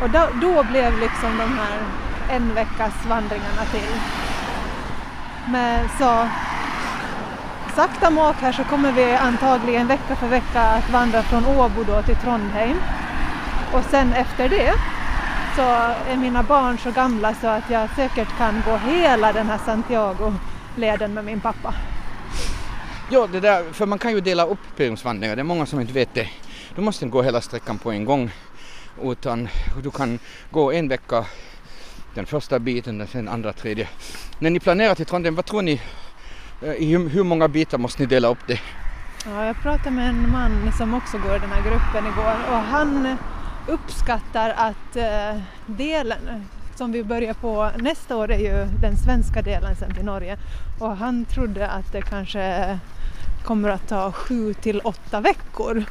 Och 0.02 0.10
då, 0.10 0.28
då 0.40 0.62
blev 0.62 0.98
liksom 0.98 1.38
de 1.38 1.58
här 1.58 1.78
en 2.30 2.54
veckas 2.54 3.06
vandringarna 3.06 3.64
till. 3.70 4.00
Men 5.46 5.88
så 5.98 6.28
sakta 7.76 8.10
mak 8.10 8.36
här 8.40 8.52
så 8.52 8.64
kommer 8.64 8.92
vi 8.92 9.12
antagligen 9.12 9.86
vecka 9.86 10.16
för 10.16 10.28
vecka 10.28 10.62
att 10.62 10.90
vandra 10.90 11.22
från 11.22 11.46
Åbo 11.46 11.84
då 11.84 12.02
till 12.02 12.16
Trondheim. 12.16 12.76
Och 13.72 13.84
sen 13.90 14.12
efter 14.12 14.48
det 14.48 14.72
så 15.58 15.64
är 16.10 16.16
mina 16.16 16.42
barn 16.42 16.78
så 16.78 16.90
gamla 16.90 17.34
så 17.34 17.46
att 17.46 17.70
jag 17.70 17.90
säkert 17.96 18.28
kan 18.38 18.62
gå 18.66 18.76
hela 18.76 19.32
den 19.32 19.46
här 19.46 19.58
Santiago-leden 19.58 21.14
med 21.14 21.24
min 21.24 21.40
pappa. 21.40 21.74
Ja, 23.10 23.26
det 23.32 23.40
där, 23.40 23.72
för 23.72 23.86
man 23.86 23.98
kan 23.98 24.12
ju 24.12 24.20
dela 24.20 24.46
upp 24.46 24.58
pilgrimsvandringar, 24.76 25.36
det 25.36 25.42
är 25.42 25.44
många 25.44 25.66
som 25.66 25.80
inte 25.80 25.92
vet 25.92 26.14
det. 26.14 26.28
Du 26.74 26.82
måste 26.82 27.04
inte 27.04 27.12
gå 27.12 27.22
hela 27.22 27.40
sträckan 27.40 27.78
på 27.78 27.90
en 27.90 28.04
gång 28.04 28.30
utan 29.02 29.48
du 29.82 29.90
kan 29.90 30.18
gå 30.50 30.72
en 30.72 30.88
vecka 30.88 31.24
den 32.14 32.26
första 32.26 32.58
biten, 32.58 33.06
den 33.12 33.28
andra, 33.28 33.52
tredje. 33.52 33.88
När 34.38 34.50
ni 34.50 34.60
planerar 34.60 34.94
till 34.94 35.06
Trondheim, 35.06 35.34
vad 35.34 35.44
tror 35.44 35.62
ni, 35.62 35.80
eh, 36.62 36.72
i 36.72 36.84
hur, 36.84 37.08
hur 37.08 37.24
många 37.24 37.48
bitar 37.48 37.78
måste 37.78 38.02
ni 38.02 38.06
dela 38.06 38.28
upp 38.28 38.46
det? 38.46 38.60
Ja, 39.26 39.44
jag 39.46 39.62
pratade 39.62 39.90
med 39.90 40.08
en 40.08 40.32
man 40.32 40.72
som 40.78 40.94
också 40.94 41.18
går 41.18 41.36
i 41.36 41.38
den 41.38 41.50
här 41.50 41.62
gruppen 41.62 42.06
igår 42.12 42.36
och 42.48 42.58
han 42.58 43.16
uppskattar 43.68 44.50
att 44.56 44.96
eh, 44.96 45.36
delen 45.66 46.46
som 46.74 46.92
vi 46.92 47.04
börjar 47.04 47.34
på 47.34 47.70
nästa 47.76 48.16
år 48.16 48.30
är 48.30 48.38
ju 48.38 48.64
den 48.80 48.96
svenska 48.96 49.42
delen 49.42 49.76
sen 49.76 49.94
till 49.94 50.04
Norge 50.04 50.38
och 50.80 50.96
han 50.96 51.24
trodde 51.24 51.68
att 51.68 51.92
det 51.92 52.02
kanske 52.02 52.78
kommer 53.44 53.68
att 53.68 53.88
ta 53.88 54.12
sju 54.12 54.54
till 54.54 54.80
åtta 54.84 55.20
veckor. 55.20 55.84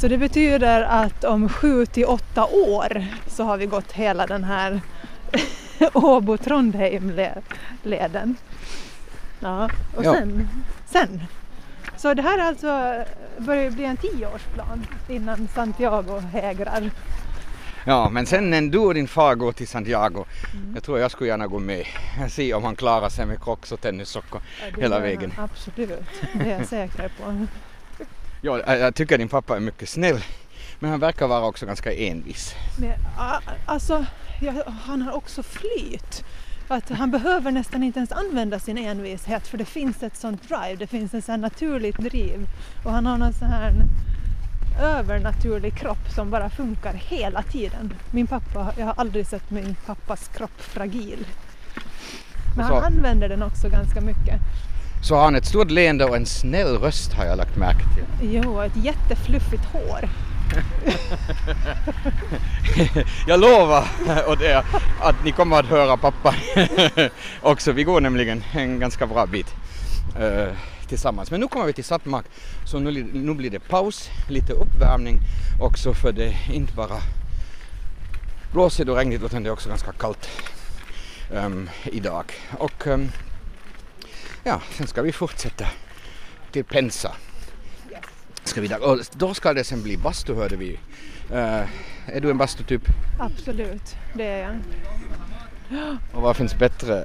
Så 0.00 0.08
det 0.08 0.18
betyder 0.18 0.82
att 0.82 1.24
om 1.24 1.48
sju 1.48 1.86
till 1.86 2.04
åtta 2.04 2.44
år 2.44 3.04
så 3.26 3.44
har 3.44 3.56
vi 3.56 3.66
gått 3.66 3.92
hela 3.92 4.26
den 4.26 4.44
här 4.44 4.80
Åbo-Trondheim-leden. 5.92 8.36
Ja, 9.40 9.68
och 9.96 10.04
Ja. 10.04 10.12
sen, 10.14 10.48
sen. 10.86 11.22
Så 11.96 12.14
det 12.14 12.22
här 12.22 12.38
alltså 12.38 12.94
börjar 13.38 13.70
bli 13.70 13.84
en 13.84 13.96
tioårsplan 13.96 14.86
innan 15.08 15.48
Santiago 15.54 16.18
hägrar. 16.18 16.90
Ja, 17.86 18.08
men 18.10 18.26
sen 18.26 18.50
när 18.50 18.62
du 18.62 18.78
och 18.78 18.94
din 18.94 19.08
far 19.08 19.34
går 19.34 19.52
till 19.52 19.68
Santiago, 19.68 20.24
jag 20.74 20.82
tror 20.82 20.98
jag 20.98 21.10
skulle 21.10 21.30
gärna 21.30 21.46
gå 21.46 21.58
med. 21.58 21.86
Se 22.28 22.54
om 22.54 22.64
han 22.64 22.76
klarar 22.76 23.08
sig 23.08 23.26
med 23.26 23.42
crocs 23.42 23.72
och 23.72 23.80
tennissockor 23.80 24.42
Ja, 24.60 24.80
hela 24.82 25.00
vägen. 25.00 25.32
han 25.36 25.44
Absolut, 25.44 26.00
det 26.34 26.50
är 26.50 26.58
jag 26.58 26.66
säker 26.68 27.08
på. 27.08 27.46
Ja, 28.42 28.74
jag 28.76 28.94
tycker 28.94 29.18
din 29.18 29.28
pappa 29.28 29.56
är 29.56 29.60
mycket 29.60 29.88
snäll, 29.88 30.24
men 30.78 30.90
han 30.90 31.00
verkar 31.00 31.26
vara 31.26 31.46
också 31.46 31.66
ganska 31.66 31.92
envis. 31.92 32.54
Men, 32.80 32.92
alltså, 33.66 34.06
ja, 34.40 34.52
han 34.84 35.02
har 35.02 35.12
också 35.12 35.42
flyt. 35.42 36.24
Att 36.68 36.90
han 36.90 37.10
behöver 37.10 37.50
nästan 37.50 37.82
inte 37.82 37.98
ens 37.98 38.12
använda 38.12 38.58
sin 38.58 38.78
envishet 38.78 39.46
för 39.46 39.58
det 39.58 39.64
finns 39.64 40.02
ett 40.02 40.16
sånt 40.16 40.48
drive, 40.48 40.76
det 40.76 40.86
finns 40.86 41.14
ett 41.14 41.24
sånt 41.24 41.40
naturligt 41.40 41.98
driv. 41.98 42.46
Och 42.84 42.92
han 42.92 43.06
har 43.06 43.18
någon 43.18 43.32
sån 43.32 43.48
här 43.48 43.72
övernaturlig 44.80 45.74
kropp 45.78 46.10
som 46.14 46.30
bara 46.30 46.50
funkar 46.50 46.92
hela 46.92 47.42
tiden. 47.42 47.92
Min 48.10 48.26
pappa, 48.26 48.72
jag 48.78 48.86
har 48.86 48.94
aldrig 48.96 49.26
sett 49.26 49.50
min 49.50 49.76
pappas 49.86 50.30
kropp 50.36 50.60
fragil. 50.60 51.26
Men 52.56 52.64
Och 52.64 52.68
så- 52.70 52.74
han 52.74 52.84
använder 52.84 53.28
den 53.28 53.42
också 53.42 53.68
ganska 53.68 54.00
mycket. 54.00 54.40
Så 55.02 55.14
har 55.16 55.24
han 55.24 55.34
ett 55.36 55.46
stort 55.46 55.70
leende 55.70 56.04
och 56.04 56.16
en 56.16 56.26
snäll 56.26 56.78
röst 56.78 57.12
har 57.12 57.24
jag 57.24 57.38
lagt 57.38 57.56
märke 57.56 57.84
till. 57.94 58.04
Jo, 58.34 58.60
ett 58.60 58.76
jättefluffigt 58.76 59.64
hår. 59.72 60.04
Jag 63.26 63.40
lovar 63.40 63.84
och 64.28 64.38
det, 64.38 64.64
att 65.00 65.24
ni 65.24 65.32
kommer 65.32 65.58
att 65.60 65.66
höra 65.66 65.96
pappa 65.96 66.34
också. 67.42 67.72
Vi 67.72 67.84
går 67.84 68.00
nämligen 68.00 68.44
en 68.52 68.80
ganska 68.80 69.06
bra 69.06 69.26
bit 69.26 69.54
eh, 70.18 70.48
tillsammans. 70.94 71.30
Men 71.30 71.40
nu 71.40 71.48
kommer 71.48 71.66
vi 71.66 71.72
till 71.72 71.84
Sattmark 71.84 72.24
så 72.64 72.78
nu, 72.78 73.02
nu 73.12 73.34
blir 73.34 73.50
det 73.50 73.60
paus, 73.60 74.10
lite 74.28 74.52
uppvärmning 74.52 75.20
också 75.60 75.94
för 75.94 76.12
det 76.12 76.24
är 76.24 76.52
inte 76.52 76.72
bara 76.72 76.98
blåsigt 78.52 78.88
och 78.88 78.96
regnigt 78.96 79.22
utan 79.22 79.42
det 79.42 79.48
är 79.48 79.52
också 79.52 79.68
ganska 79.68 79.92
kallt 79.92 80.28
ehm, 81.34 81.70
idag. 81.84 82.24
Och 82.58 82.86
ehm, 82.86 83.08
ja, 84.44 84.60
sen 84.70 84.86
ska 84.86 85.02
vi 85.02 85.12
fortsätta 85.12 85.66
till 86.52 86.64
Pensa. 86.64 87.12
Ska 88.44 88.60
vi. 88.60 88.74
Och 88.74 88.98
då 89.12 89.34
ska 89.34 89.52
det 89.52 89.64
sen 89.64 89.82
bli 89.82 89.96
bastu 89.96 90.34
hörde 90.34 90.56
vi. 90.56 90.78
Eh, 91.30 91.62
är 92.06 92.20
du 92.20 92.30
en 92.30 92.38
bastutyp? 92.38 92.82
Absolut, 93.20 93.96
det 94.14 94.24
är 94.24 94.42
jag. 94.42 94.60
Och 96.12 96.22
vad 96.22 96.36
finns 96.36 96.58
bättre 96.58 97.04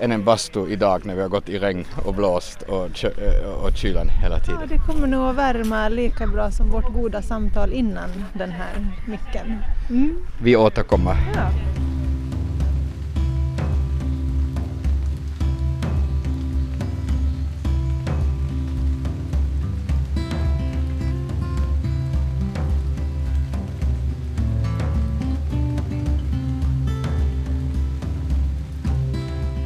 än 0.00 0.12
en 0.12 0.24
bastu 0.24 0.68
idag 0.68 1.06
när 1.06 1.14
vi 1.14 1.22
har 1.22 1.28
gått 1.28 1.48
i 1.48 1.58
regn 1.58 1.84
och 2.04 2.14
blåst 2.14 2.62
och, 2.62 2.88
kö- 2.94 3.46
och 3.62 3.76
kylan 3.76 4.08
hela 4.08 4.36
Ja, 4.38 4.44
tiden. 4.44 4.68
det 4.68 4.78
kommer 4.92 5.06
nog 5.06 5.28
att 5.30 5.36
värma 5.36 5.88
lika 5.88 6.26
bra 6.26 6.50
som 6.50 6.70
vårt 6.70 6.92
goda 6.94 7.22
samtal 7.22 7.72
innan 7.72 8.08
den 8.32 8.50
här 8.50 8.86
micken. 9.06 9.58
Mm. 9.90 10.16
Vi 10.42 10.56
återkommer. 10.56 11.16
Ja. 11.34 11.50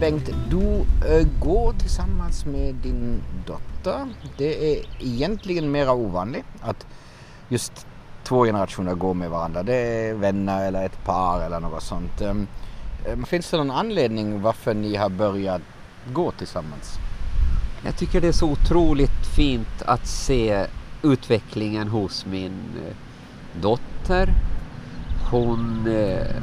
Bengt, 0.02 0.30
du 0.50 0.84
eh, 1.08 1.26
går 1.40 1.72
tillsammans 1.72 2.46
med 2.46 2.74
din 2.74 3.22
dotter. 3.46 4.08
Det 4.38 4.72
är 4.72 4.84
egentligen 5.00 5.70
mera 5.70 5.92
ovanligt 5.92 6.44
att 6.60 6.86
just 7.48 7.86
två 8.24 8.44
generationer 8.44 8.94
går 8.94 9.14
med 9.14 9.30
varandra. 9.30 9.62
Det 9.62 9.74
är 9.74 10.14
vänner 10.14 10.64
eller 10.64 10.86
ett 10.86 11.04
par 11.04 11.40
eller 11.40 11.60
något 11.60 11.82
sånt. 11.82 12.20
Ehm, 12.20 12.46
ehm, 13.06 13.24
finns 13.24 13.50
det 13.50 13.56
någon 13.56 13.70
anledning 13.70 14.42
varför 14.42 14.74
ni 14.74 14.96
har 14.96 15.08
börjat 15.08 15.62
gå 16.12 16.30
tillsammans? 16.30 16.94
Jag 17.84 17.96
tycker 17.96 18.20
det 18.20 18.28
är 18.28 18.32
så 18.32 18.50
otroligt 18.50 19.26
fint 19.36 19.82
att 19.86 20.06
se 20.06 20.66
utvecklingen 21.02 21.88
hos 21.88 22.26
min 22.26 22.58
eh, 22.86 22.96
dotter. 23.60 24.34
Hon 25.30 25.86
eh, 25.86 26.36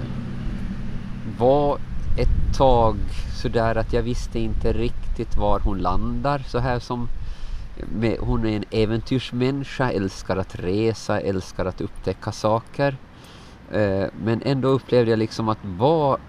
var 1.37 1.79
ett 2.17 2.57
tag 2.57 2.95
sådär 3.41 3.75
att 3.75 3.93
jag 3.93 4.01
visste 4.01 4.39
inte 4.39 4.73
riktigt 4.73 5.37
var 5.37 5.59
hon 5.59 5.77
landar. 5.77 6.39
Så 6.47 6.59
här 6.59 6.79
som 6.79 7.07
med, 7.87 8.17
hon 8.19 8.45
är 8.45 8.55
en 8.55 8.65
äventyrsmänniska, 8.71 9.91
älskar 9.91 10.37
att 10.37 10.55
resa, 10.55 11.19
älskar 11.19 11.65
att 11.65 11.81
upptäcka 11.81 12.31
saker. 12.31 12.97
Eh, 13.71 14.05
men 14.23 14.41
ändå 14.45 14.67
upplevde 14.67 15.11
jag 15.11 15.19
liksom 15.19 15.49
att 15.49 15.57
vad 15.63 16.19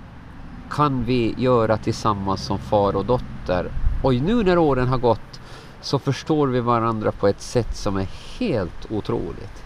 kan 0.70 1.04
vi 1.04 1.34
göra 1.38 1.76
tillsammans 1.76 2.44
som 2.44 2.58
far 2.58 2.96
och 2.96 3.04
dotter? 3.04 3.70
Och 4.02 4.14
nu 4.14 4.44
när 4.44 4.58
åren 4.58 4.88
har 4.88 4.98
gått 4.98 5.40
så 5.80 5.98
förstår 5.98 6.48
vi 6.48 6.60
varandra 6.60 7.12
på 7.12 7.28
ett 7.28 7.40
sätt 7.40 7.76
som 7.76 7.96
är 7.96 8.08
helt 8.38 8.90
otroligt. 8.90 9.64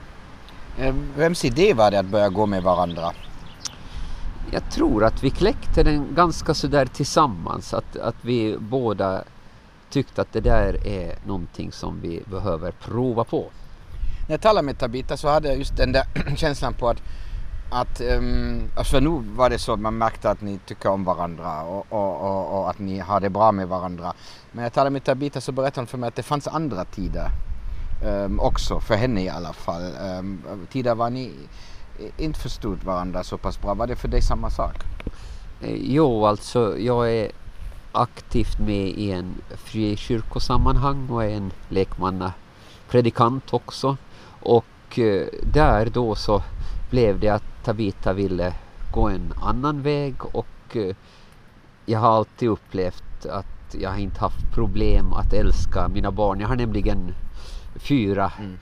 Eh, 0.78 0.94
vems 1.16 1.44
idé 1.44 1.74
var 1.74 1.90
det 1.90 1.98
att 1.98 2.06
börja 2.06 2.28
gå 2.28 2.46
med 2.46 2.62
varandra? 2.62 3.12
Jag 4.50 4.70
tror 4.70 5.04
att 5.04 5.22
vi 5.22 5.30
kläckte 5.30 5.82
den 5.82 6.14
ganska 6.14 6.54
sådär 6.54 6.86
tillsammans, 6.86 7.74
att, 7.74 7.96
att 7.96 8.16
vi 8.22 8.56
båda 8.58 9.24
tyckte 9.90 10.22
att 10.22 10.32
det 10.32 10.40
där 10.40 10.86
är 10.86 11.14
någonting 11.26 11.72
som 11.72 12.00
vi 12.00 12.22
behöver 12.30 12.70
prova 12.70 13.24
på. 13.24 13.50
När 14.28 14.34
jag 14.34 14.40
talade 14.40 14.66
med 14.66 14.78
Tabita 14.78 15.16
så 15.16 15.28
hade 15.28 15.48
jag 15.48 15.58
just 15.58 15.76
den 15.76 15.92
där 15.92 16.04
känslan 16.36 16.74
på 16.74 16.88
att 16.88 17.02
att, 17.70 18.00
um, 18.00 18.70
alltså 18.76 19.00
nu 19.00 19.22
var 19.36 19.50
det 19.50 19.58
så 19.58 19.72
att 19.72 19.80
man 19.80 19.98
märkte 19.98 20.30
att 20.30 20.40
ni 20.40 20.58
tycker 20.58 20.88
om 20.88 21.04
varandra 21.04 21.62
och, 21.62 21.86
och, 21.88 22.20
och, 22.20 22.58
och 22.58 22.70
att 22.70 22.78
ni 22.78 22.98
har 22.98 23.20
det 23.20 23.30
bra 23.30 23.52
med 23.52 23.68
varandra. 23.68 24.12
Men 24.52 24.56
när 24.56 24.62
jag 24.62 24.72
talade 24.72 24.90
med 24.90 25.04
Tabita 25.04 25.40
så 25.40 25.52
berättade 25.52 25.80
hon 25.80 25.86
för 25.86 25.98
mig 25.98 26.08
att 26.08 26.14
det 26.14 26.22
fanns 26.22 26.48
andra 26.48 26.84
tider 26.84 27.30
um, 28.04 28.40
också, 28.40 28.80
för 28.80 28.94
henne 28.94 29.22
i 29.22 29.28
alla 29.28 29.52
fall. 29.52 29.82
Um, 30.18 30.42
tider 30.72 30.94
var 30.94 31.10
ni 31.10 31.32
inte 32.16 32.40
förstod 32.40 32.84
varandra 32.84 33.24
så 33.24 33.38
pass 33.38 33.60
bra. 33.60 33.74
Var 33.74 33.86
det 33.86 33.96
för 33.96 34.08
dig 34.08 34.22
samma 34.22 34.50
sak? 34.50 34.74
Eh, 35.60 35.74
Jo, 35.74 36.26
alltså 36.26 36.78
jag 36.78 37.12
är 37.12 37.30
aktivt 37.92 38.58
med 38.58 38.88
i 38.88 39.10
en 39.10 39.34
frikyrkosammanhang 39.56 41.08
och 41.10 41.24
är 41.24 41.28
en 41.30 41.52
lekmannapredikant 41.68 43.52
också. 43.54 43.96
Och 44.40 44.98
eh, 44.98 45.26
där 45.52 45.86
då 45.92 46.14
så 46.14 46.42
blev 46.90 47.20
det 47.20 47.28
att 47.28 47.64
Tabita 47.64 48.12
ville 48.12 48.54
gå 48.92 49.08
en 49.08 49.32
annan 49.42 49.82
väg 49.82 50.14
och 50.32 50.76
eh, 50.76 50.96
jag 51.86 51.98
har 51.98 52.08
alltid 52.16 52.48
upplevt 52.48 53.26
att 53.26 53.74
jag 53.80 53.90
har 53.90 53.98
inte 53.98 54.20
haft 54.20 54.52
problem 54.54 55.12
att 55.12 55.32
älska 55.32 55.88
mina 55.88 56.10
barn. 56.10 56.40
Jag 56.40 56.48
har 56.48 56.56
nämligen 56.56 57.14
fyra 57.76 58.32
Mm. 58.38 58.58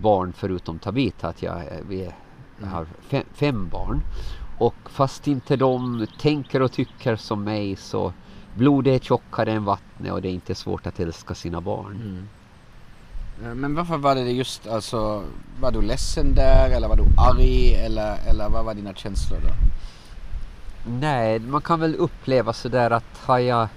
barn 0.00 0.32
förutom 0.36 0.78
Tabita. 0.78 1.28
Att 1.28 1.42
jag, 1.42 1.62
vi 1.88 2.04
är, 2.04 2.14
jag 2.60 2.68
har 2.68 2.86
fem, 3.08 3.24
fem 3.34 3.68
barn. 3.68 4.00
Och 4.58 4.74
fast 4.86 5.26
inte 5.26 5.56
de 5.56 6.06
tänker 6.20 6.62
och 6.62 6.72
tycker 6.72 7.16
som 7.16 7.44
mig 7.44 7.76
så 7.76 8.12
blodet 8.54 9.02
är 9.02 9.04
tjockare 9.06 9.52
än 9.52 9.64
vattnet 9.64 10.12
och 10.12 10.22
det 10.22 10.28
är 10.28 10.32
inte 10.32 10.54
svårt 10.54 10.86
att 10.86 11.00
älska 11.00 11.34
sina 11.34 11.60
barn. 11.60 12.28
Eh, 13.44 13.54
Men 13.54 13.74
varför 13.74 13.96
var 13.96 14.14
det 14.14 14.20
just 14.20 14.66
alltså, 14.66 15.24
var 15.60 15.70
du 15.72 15.82
ledsen 15.82 16.34
där 16.34 16.70
eller 16.70 16.88
var 16.88 16.96
du 16.96 17.04
arg 17.16 17.74
eller, 17.74 18.16
eller 18.28 18.48
vad 18.48 18.64
var 18.64 18.74
dina 18.74 18.94
känslor 18.94 19.38
då? 19.42 19.54
Nej, 20.90 21.38
man 21.38 21.60
kan 21.60 21.80
väl 21.80 21.94
uppleva 21.96 22.52
sådär 22.52 22.90
att 22.90 23.18
har 23.26 23.38
jag 23.38 23.68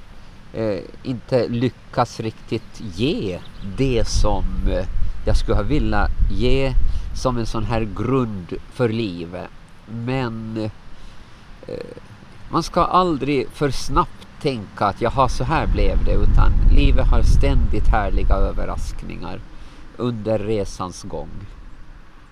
eh, 0.54 0.80
inte 1.04 1.48
lyckats 1.48 2.20
riktigt 2.20 2.82
ge 2.96 3.40
det 3.78 4.08
som 4.08 4.44
eh, 4.68 4.86
jag 5.26 5.38
skulle 5.38 5.56
ha 5.56 5.64
velat 5.64 6.12
ge 6.32 6.74
som 7.16 7.38
en 7.38 7.46
sån 7.46 7.64
här 7.64 7.88
grund 7.96 8.54
för 8.74 8.90
livet. 8.90 9.48
Men 9.86 10.58
eh, 11.68 11.76
man 12.50 12.64
ska 12.64 12.84
aldrig 12.84 13.50
för 13.50 13.72
snabbt 13.72 14.28
tänka 14.42 14.86
att 14.86 15.02
jaha, 15.02 15.30
så 15.30 15.44
här 15.44 15.68
blev 15.68 16.06
det 16.06 16.14
utan 16.14 16.52
livet 16.76 17.08
har 17.08 17.22
ständigt 17.22 17.88
härliga 17.88 18.36
överraskningar 18.36 19.40
under 19.98 20.40
resans 20.40 21.04
gång. 21.04 21.30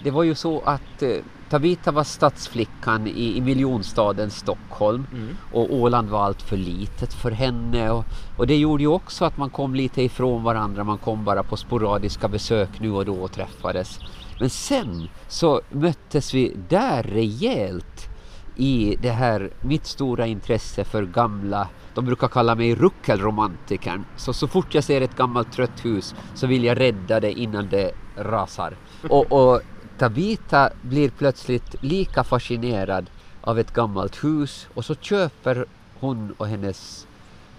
Det 0.03 0.11
var 0.11 0.23
ju 0.23 0.35
så 0.35 0.61
att 0.65 1.01
eh, 1.01 1.17
Tabita 1.49 1.91
var 1.91 2.03
stadsflickan 2.03 3.07
i, 3.07 3.37
i 3.37 3.41
miljonstaden 3.41 4.31
Stockholm 4.31 5.05
och 5.53 5.73
Åland 5.73 6.09
var 6.09 6.23
allt 6.23 6.41
för 6.41 6.57
litet 6.57 7.13
för 7.13 7.31
henne 7.31 7.89
och, 7.89 8.05
och 8.37 8.47
det 8.47 8.57
gjorde 8.57 8.83
ju 8.83 8.89
också 8.89 9.25
att 9.25 9.37
man 9.37 9.49
kom 9.49 9.75
lite 9.75 10.01
ifrån 10.01 10.43
varandra, 10.43 10.83
man 10.83 10.97
kom 10.97 11.25
bara 11.25 11.43
på 11.43 11.57
sporadiska 11.57 12.27
besök 12.27 12.69
nu 12.79 12.91
och 12.91 13.05
då 13.05 13.15
och 13.15 13.31
träffades. 13.31 13.99
Men 14.39 14.49
sen 14.49 15.09
så 15.27 15.61
möttes 15.69 16.33
vi 16.33 16.55
där 16.69 17.03
rejält 17.03 18.09
i 18.55 18.97
det 19.01 19.11
här 19.11 19.49
mitt 19.61 19.85
stora 19.85 20.27
intresse 20.27 20.83
för 20.83 21.05
gamla, 21.05 21.67
de 21.93 22.05
brukar 22.05 22.27
kalla 22.27 22.55
mig 22.55 22.75
ruckelromantikern. 22.75 24.05
Så 24.15 24.33
så 24.33 24.47
fort 24.47 24.73
jag 24.73 24.83
ser 24.83 25.01
ett 25.01 25.15
gammalt 25.15 25.51
trött 25.51 25.85
hus 25.85 26.15
så 26.33 26.47
vill 26.47 26.63
jag 26.63 26.79
rädda 26.79 27.19
det 27.19 27.31
innan 27.31 27.69
det 27.69 27.91
rasar. 28.15 28.77
Och, 29.09 29.31
och 29.31 29.61
Tabita 29.99 30.69
blir 30.81 31.09
plötsligt 31.09 31.75
lika 31.81 32.23
fascinerad 32.23 33.09
av 33.41 33.59
ett 33.59 33.73
gammalt 33.73 34.23
hus 34.23 34.67
och 34.73 34.85
så 34.85 34.95
köper 34.95 35.65
hon 35.99 36.33
och 36.37 36.47
hennes 36.47 37.07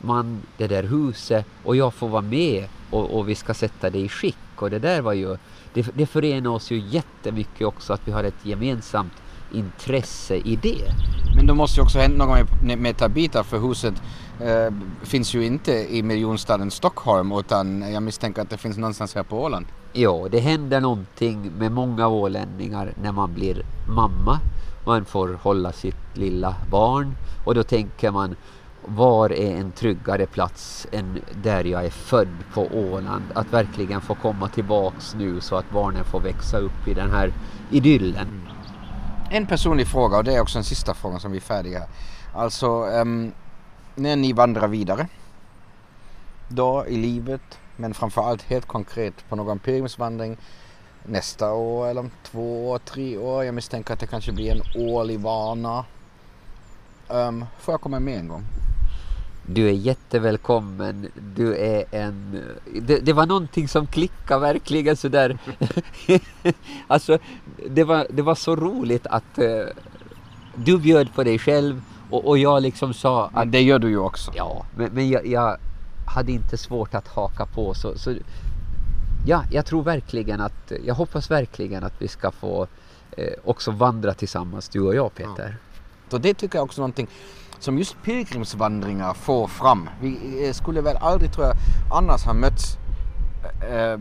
man 0.01 0.43
det 0.57 0.67
där 0.67 0.83
huset 0.83 1.47
och 1.65 1.77
jag 1.77 1.95
får 1.95 2.09
vara 2.09 2.23
med 2.23 2.69
och, 2.91 3.19
och 3.19 3.29
vi 3.29 3.35
ska 3.35 3.55
sätta 3.55 3.91
det 3.91 3.99
i 3.99 4.09
skick. 4.09 4.37
Och 4.57 4.71
det 4.71 4.79
där 4.79 5.01
var 5.01 5.13
ju, 5.13 5.37
det, 5.75 5.87
det 5.95 6.07
förenar 6.07 6.51
oss 6.51 6.71
ju 6.71 6.79
jättemycket 6.79 7.67
också 7.67 7.93
att 7.93 8.01
vi 8.05 8.13
har 8.13 8.25
ett 8.25 8.47
gemensamt 8.47 9.13
intresse 9.53 10.37
i 10.37 10.57
det. 10.63 10.85
Men 11.37 11.47
det 11.47 11.55
måste 11.55 11.81
ju 11.81 11.85
också 11.85 11.99
hända 11.99 12.27
något 12.27 12.63
med, 12.63 12.79
med 12.79 12.97
Tabita 12.97 13.45
för 13.45 13.59
huset 13.59 13.95
eh, 14.41 14.75
finns 15.03 15.35
ju 15.35 15.47
inte 15.47 15.73
i 15.73 16.03
miljonstaden 16.03 16.71
Stockholm 16.71 17.33
utan 17.33 17.93
jag 17.93 18.03
misstänker 18.03 18.43
att 18.43 18.51
det 18.51 18.59
finns 18.59 18.77
någonstans 18.77 19.15
här 19.15 19.23
på 19.23 19.43
Åland. 19.43 19.67
Ja, 19.93 20.29
det 20.31 20.41
händer 20.41 20.81
någonting 20.81 21.53
med 21.59 21.73
många 21.73 22.09
ålänningar 22.09 22.93
när 23.03 23.13
man 23.13 23.35
blir 23.35 23.63
mamma. 23.89 24.39
Man 24.87 25.05
får 25.05 25.39
hålla 25.43 25.73
sitt 25.73 26.17
lilla 26.17 26.55
barn 26.71 27.15
och 27.45 27.55
då 27.55 27.63
tänker 27.63 28.11
man 28.11 28.37
var 28.85 29.33
är 29.33 29.57
en 29.57 29.73
tryggare 29.73 30.27
plats 30.27 30.87
än 30.93 31.19
där 31.43 31.65
jag 31.65 31.85
är 31.85 31.91
född 31.91 32.37
på 32.55 32.69
Åland? 32.73 33.25
Att 33.35 33.53
verkligen 33.53 34.01
få 34.01 34.15
komma 34.15 34.49
tillbaks 34.49 35.15
nu 35.15 35.41
så 35.41 35.57
att 35.57 35.71
barnen 35.71 36.05
får 36.05 36.21
växa 36.21 36.59
upp 36.59 36.89
i 36.89 36.95
den 36.95 37.11
här 37.11 37.33
idyllen. 37.71 38.29
Mm. 38.29 38.41
En 39.31 39.47
personlig 39.47 39.87
fråga 39.87 40.17
och 40.17 40.25
det 40.25 40.35
är 40.35 40.41
också 40.41 40.59
en 40.59 40.65
sista 40.65 40.95
fråga 40.95 41.19
som 41.19 41.31
vi 41.33 41.37
är 41.37 41.43
färdiga. 41.43 41.83
Alltså 42.35 42.85
um, 42.85 43.33
när 43.95 44.17
ni 44.17 44.33
vandrar 44.33 44.69
vidare 44.69 45.07
då 46.49 46.85
i 46.89 46.97
livet 46.97 47.60
men 47.81 47.95
framförallt 47.95 48.43
helt 48.43 48.67
konkret 48.67 49.29
på 49.29 49.37
någon 49.37 49.59
pilgrimsvandring 49.59 50.37
nästa 51.05 51.53
år 51.53 51.89
eller 51.89 52.01
om 52.01 52.11
två 52.23 52.71
år, 52.71 52.79
tre 52.79 53.19
år. 53.19 53.45
Jag 53.45 53.55
misstänker 53.55 53.95
att 53.95 54.01
det 54.01 54.07
kanske 54.07 54.33
blir 54.33 54.51
en 54.51 54.89
årlig 54.89 55.21
vana. 55.21 55.85
Um, 57.09 57.45
får 57.59 57.75
jag 57.75 57.81
komma 57.81 58.01
med 58.01 58.19
en 58.19 58.29
gång? 58.29 58.45
Du 59.47 59.69
är 59.69 59.73
jättevälkommen. 59.73 61.09
Du 61.35 61.57
är 61.57 61.85
en... 61.91 62.43
Det, 62.83 62.99
det 62.99 63.13
var 63.13 63.27
någonting 63.27 63.69
som 63.69 63.87
klickade 63.87 64.41
verkligen 64.41 64.97
sådär. 64.97 65.39
alltså, 66.87 67.19
det 67.71 67.85
var, 67.85 68.07
det 68.11 68.23
var 68.23 68.35
så 68.35 68.57
roligt 68.57 69.07
att 69.07 69.39
eh, 69.39 69.65
du 70.55 70.79
bjöd 70.79 71.15
på 71.15 71.25
dig 71.25 71.39
själv 71.39 71.83
Och, 72.11 72.29
och 72.29 72.39
jag 72.39 72.63
liksom 72.63 72.95
sa 72.95 73.27
att... 73.27 73.35
Men 73.35 73.51
det 73.51 73.63
gör 73.63 73.79
du 73.79 73.89
ju 73.89 73.99
också. 73.99 74.33
Ja, 74.35 74.65
men, 74.77 74.91
men 74.93 75.09
jag, 75.09 75.27
jag 75.27 75.57
hade 76.11 76.33
inte 76.33 76.57
svårt 76.57 76.95
att 76.95 77.09
haka 77.09 77.47
på. 77.47 77.75
Så, 77.75 77.99
så, 77.99 78.15
ja, 79.27 79.45
jag 79.51 79.67
tror 79.67 79.83
verkligen 79.83 80.41
att, 80.41 80.73
jag 80.85 80.95
hoppas 80.95 81.31
verkligen 81.31 81.85
att 81.85 81.95
vi 81.99 82.09
ska 82.09 82.31
få 82.31 82.67
eh, 83.17 83.33
också 83.45 83.71
vandra 83.71 84.15
tillsammans, 84.15 84.69
du 84.69 84.81
och 84.81 84.95
jag 84.95 85.15
Peter. 85.15 85.57
Och 86.11 86.21
det 86.21 86.35
tycker 86.35 86.59
jag 86.59 86.65
också 86.65 86.81
är 86.81 86.83
någonting 86.83 87.09
som 87.59 87.79
just 87.79 88.03
pilgrimsvandringar 88.03 89.15
får 89.15 89.47
fram. 89.47 89.91
Vi 90.01 90.47
eh, 90.47 90.53
skulle 90.53 90.81
väl 90.81 90.97
aldrig, 90.97 91.33
tror 91.33 91.47
jag, 91.47 91.57
annars 91.93 92.25
ha 92.25 92.33
mötts 92.33 92.77
eh, 93.71 93.99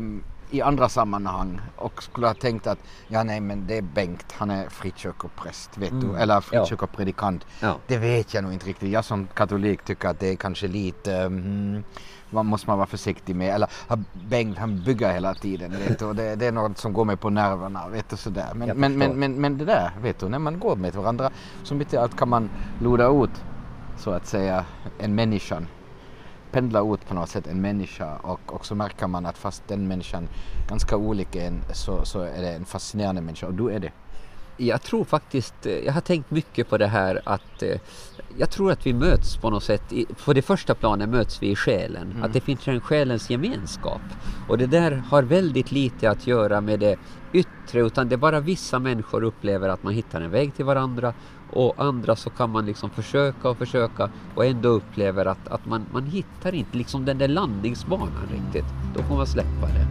i 0.51 0.61
andra 0.61 0.89
sammanhang 0.89 1.61
och 1.75 2.03
skulle 2.03 2.27
ha 2.27 2.33
tänkt 2.33 2.67
att 2.67 2.79
ja 3.07 3.23
nej 3.23 3.39
men 3.39 3.67
det 3.67 3.77
är 3.77 3.81
Bengt, 3.81 4.31
han 4.31 4.49
är 4.49 4.69
frikyrkopräst 4.69 5.77
vet 5.77 6.01
du, 6.01 6.17
eller 6.17 6.41
frikyrkopredikant. 6.41 7.45
Ja. 7.59 7.75
Det 7.87 7.97
vet 7.97 8.33
jag 8.33 8.43
nog 8.43 8.53
inte 8.53 8.65
riktigt. 8.65 8.89
Jag 8.89 9.05
som 9.05 9.27
katolik 9.27 9.83
tycker 9.83 10.07
att 10.09 10.19
det 10.19 10.27
är 10.27 10.35
kanske 10.35 10.67
lite 10.67 11.13
mm, 11.13 11.83
vad 12.29 12.45
måste 12.45 12.69
man 12.69 12.77
vara 12.77 12.87
försiktig 12.87 13.35
med. 13.35 13.55
Eller 13.55 13.69
Bengt 14.29 14.57
han 14.57 14.83
bygger 14.83 15.13
hela 15.13 15.33
tiden 15.33 15.71
vet 15.71 15.99
du, 15.99 16.05
och 16.05 16.15
det, 16.15 16.35
det 16.35 16.45
är 16.45 16.51
något 16.51 16.77
som 16.77 16.93
går 16.93 17.05
mig 17.05 17.17
på 17.17 17.29
nerverna 17.29 17.87
vet 17.87 18.09
du 18.09 18.17
sådär. 18.17 18.47
Men, 18.53 18.77
men, 18.77 18.97
men, 18.97 19.19
men, 19.19 19.41
men 19.41 19.57
det 19.57 19.65
där 19.65 19.91
vet 20.01 20.19
du, 20.19 20.29
när 20.29 20.39
man 20.39 20.59
går 20.59 20.75
med 20.75 20.95
varandra 20.95 21.29
så 21.63 21.75
i 21.75 21.97
allt 21.97 22.17
kan 22.17 22.29
man 22.29 22.49
loda 22.81 23.07
ut 23.23 23.43
så 23.97 24.11
att 24.11 24.27
säga 24.27 24.65
en 24.99 25.15
människan 25.15 25.67
pendla 26.51 26.93
ut 26.93 27.07
på 27.07 27.13
något 27.13 27.29
sätt 27.29 27.47
en 27.47 27.61
människa 27.61 28.15
och, 28.15 28.53
och 28.53 28.65
så 28.65 28.75
märker 28.75 29.07
man 29.07 29.25
att 29.25 29.37
fast 29.37 29.67
den 29.67 29.87
människan 29.87 30.27
ganska 30.69 30.97
olik 30.97 31.35
en 31.35 31.61
så, 31.73 32.05
så 32.05 32.21
är 32.21 32.41
det 32.41 32.51
en 32.51 32.65
fascinerande 32.65 33.21
människa 33.21 33.47
och 33.47 33.53
du 33.53 33.69
är 33.69 33.79
det. 33.79 33.91
Jag 34.57 34.81
tror 34.81 35.03
faktiskt, 35.03 35.65
eh, 35.65 35.73
jag 35.73 35.93
har 35.93 36.01
tänkt 36.01 36.31
mycket 36.31 36.69
på 36.69 36.77
det 36.77 36.87
här 36.87 37.21
att 37.23 37.63
eh, 37.63 37.79
jag 38.37 38.49
tror 38.49 38.71
att 38.71 38.85
vi 38.85 38.93
möts 38.93 39.37
på 39.37 39.49
något 39.49 39.63
sätt, 39.63 39.93
på 40.25 40.33
det 40.33 40.41
första 40.41 40.75
planet 40.75 41.09
möts 41.09 41.41
vi 41.41 41.49
i 41.51 41.55
själen, 41.55 42.23
att 42.23 42.33
det 42.33 42.41
finns 42.41 42.67
en 42.67 42.81
själens 42.81 43.29
gemenskap. 43.29 44.01
Och 44.47 44.57
det 44.57 44.67
där 44.67 44.91
har 44.91 45.23
väldigt 45.23 45.71
lite 45.71 46.09
att 46.09 46.27
göra 46.27 46.61
med 46.61 46.79
det 46.79 46.97
yttre 47.33 47.79
utan 47.79 48.09
det 48.09 48.15
är 48.15 48.17
bara 48.17 48.39
vissa 48.39 48.79
människor 48.79 49.23
upplever 49.23 49.69
att 49.69 49.83
man 49.83 49.93
hittar 49.93 50.21
en 50.21 50.31
väg 50.31 50.55
till 50.55 50.65
varandra 50.65 51.13
och 51.51 51.73
andra 51.77 52.15
så 52.15 52.29
kan 52.29 52.49
man 52.49 52.65
liksom 52.65 52.89
försöka 52.89 53.49
och 53.49 53.57
försöka 53.57 54.09
och 54.35 54.45
ändå 54.45 54.69
upplever 54.69 55.25
att, 55.25 55.47
att 55.47 55.65
man, 55.65 55.85
man 55.91 56.05
hittar 56.05 56.55
inte 56.55 56.77
liksom 56.77 57.05
den 57.05 57.17
där 57.17 57.27
landningsbanan 57.27 58.27
riktigt. 58.31 58.65
Då 58.95 59.03
får 59.03 59.15
man 59.15 59.27
släppa 59.27 59.67
det. 59.67 59.87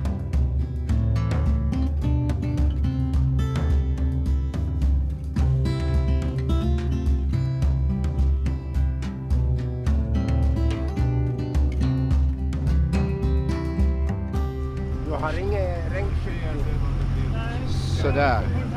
Du 15.07 15.15
har 15.15 15.39
inget 15.39 15.93
regnskydd? 15.93 16.65
Sådär. 18.03 18.68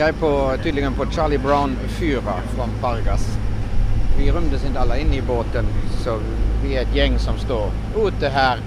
Jag 0.00 0.08
är 0.08 0.12
på, 0.12 0.56
tydligen 0.62 0.94
på 0.94 1.06
Charlie 1.10 1.38
Brown 1.38 1.76
4 1.88 2.20
från 2.56 2.68
Pargas. 2.80 3.38
Vi 4.18 4.30
rymdes 4.30 4.64
inte 4.64 4.80
alla 4.80 4.98
in 4.98 5.12
i 5.12 5.22
båten 5.22 5.66
så 6.04 6.18
vi 6.64 6.76
är 6.76 6.82
ett 6.82 6.94
gäng 6.94 7.18
som 7.18 7.38
står 7.38 7.70
ute 8.06 8.28
här 8.28 8.58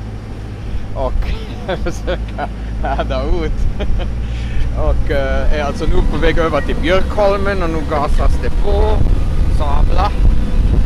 och 0.96 1.14
försöker 1.78 2.48
härda 2.84 3.24
ut. 3.24 3.88
och 4.78 5.12
eh, 5.12 5.54
är 5.54 5.64
alltså 5.64 5.86
nu 5.86 5.96
på 6.12 6.18
väg 6.18 6.38
över 6.38 6.62
till 6.62 6.76
Björkholmen 6.76 7.64
och 7.64 7.70
nu 7.70 7.82
gasas 7.90 8.40
det 8.42 8.50
på. 8.50 8.98
Sabla. 9.58 10.12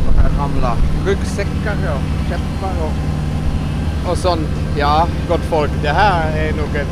Och 0.07 0.21
här 0.21 0.29
ramlar 0.39 0.75
ryggsäckar 1.05 1.77
och 1.95 2.29
käppar 2.29 2.73
och, 2.85 4.11
och 4.11 4.17
sånt. 4.17 4.49
Ja, 4.77 5.07
gott 5.27 5.43
folk, 5.49 5.71
det 5.81 5.89
här 5.89 6.37
är 6.37 6.51
nog 6.53 6.75
en 6.75 6.87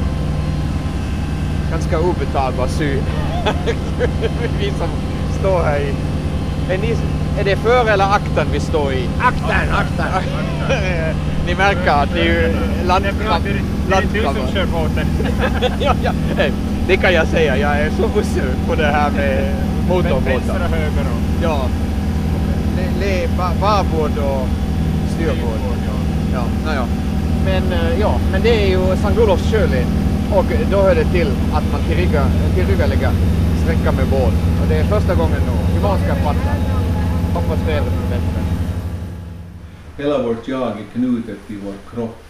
ganska 1.72 2.00
obetalbar 2.00 2.68
syn. 2.68 3.04
vi 4.60 4.70
som 4.70 4.88
står 5.40 5.64
här 5.64 5.80
i... 5.80 5.94
Är, 6.74 6.78
ni, 6.78 6.96
är 7.40 7.44
det 7.44 7.56
för 7.56 7.90
eller 7.90 8.06
akten 8.06 8.48
vi 8.52 8.60
står 8.60 8.94
i? 8.94 9.10
Akten, 9.20 9.74
akten! 9.74 10.06
ni 11.48 11.56
märker 11.56 11.92
att 11.92 12.14
det 12.14 12.20
är 12.20 12.26
ju 12.26 12.56
landkrabbar. 12.88 13.40
Det 13.90 13.96
är 13.96 14.02
du 14.14 14.24
som 14.24 14.54
kör 14.54 14.66
båten. 14.66 15.08
ja, 15.80 15.96
ja. 16.04 16.12
Det 16.88 16.98
kan 16.98 17.14
jag 17.14 17.28
säga, 17.28 17.58
jag 17.58 17.72
är 17.72 17.90
så 17.90 18.20
usel 18.20 18.48
på 18.68 18.76
det 18.76 18.88
här 18.88 19.12
med 19.12 19.56
Vänster 19.90 20.10
motorbåtar. 20.10 20.56
och 20.56 20.76
höger 20.78 21.02
och... 21.02 21.44
Ja. 21.44 21.62
Le, 22.78 23.06
le, 23.06 23.28
ba, 23.38 23.50
babord 23.62 24.18
och 24.18 24.48
styrbord. 25.16 25.60
Ja, 26.34 26.44
ja. 26.66 26.86
Men, 27.46 27.64
eh, 27.72 28.00
ja, 28.00 28.20
men 28.32 28.42
det 28.42 28.64
är 28.64 28.70
ju 28.70 28.96
Sankt 29.02 29.20
Olofs 29.20 29.52
sjöled 29.52 29.86
och 30.38 30.46
då 30.72 30.78
hör 30.82 30.96
det 30.96 31.06
till 31.12 31.32
att 31.54 31.72
man 31.72 31.82
tillryggalägger 32.56 33.12
sträckan 33.64 33.96
med 33.96 34.08
båt. 34.10 34.34
Och 34.62 34.68
det 34.70 34.76
är 34.76 34.84
första 34.84 35.16
gången 35.16 35.42
nu. 35.48 35.78
Imorgon 35.78 35.98
ska 35.98 36.08
jag 36.08 36.24
paddla. 36.24 36.54
Hoppas 37.34 37.68
vädret 37.68 37.94
blir 37.98 38.10
bättre. 38.10 38.42
hela 39.98 40.24
vårt 40.24 40.48
jag 40.48 40.68
är 40.68 40.86
knutet 40.94 41.38
till 41.48 41.60
vår 41.66 41.74
kropp. 41.92 42.24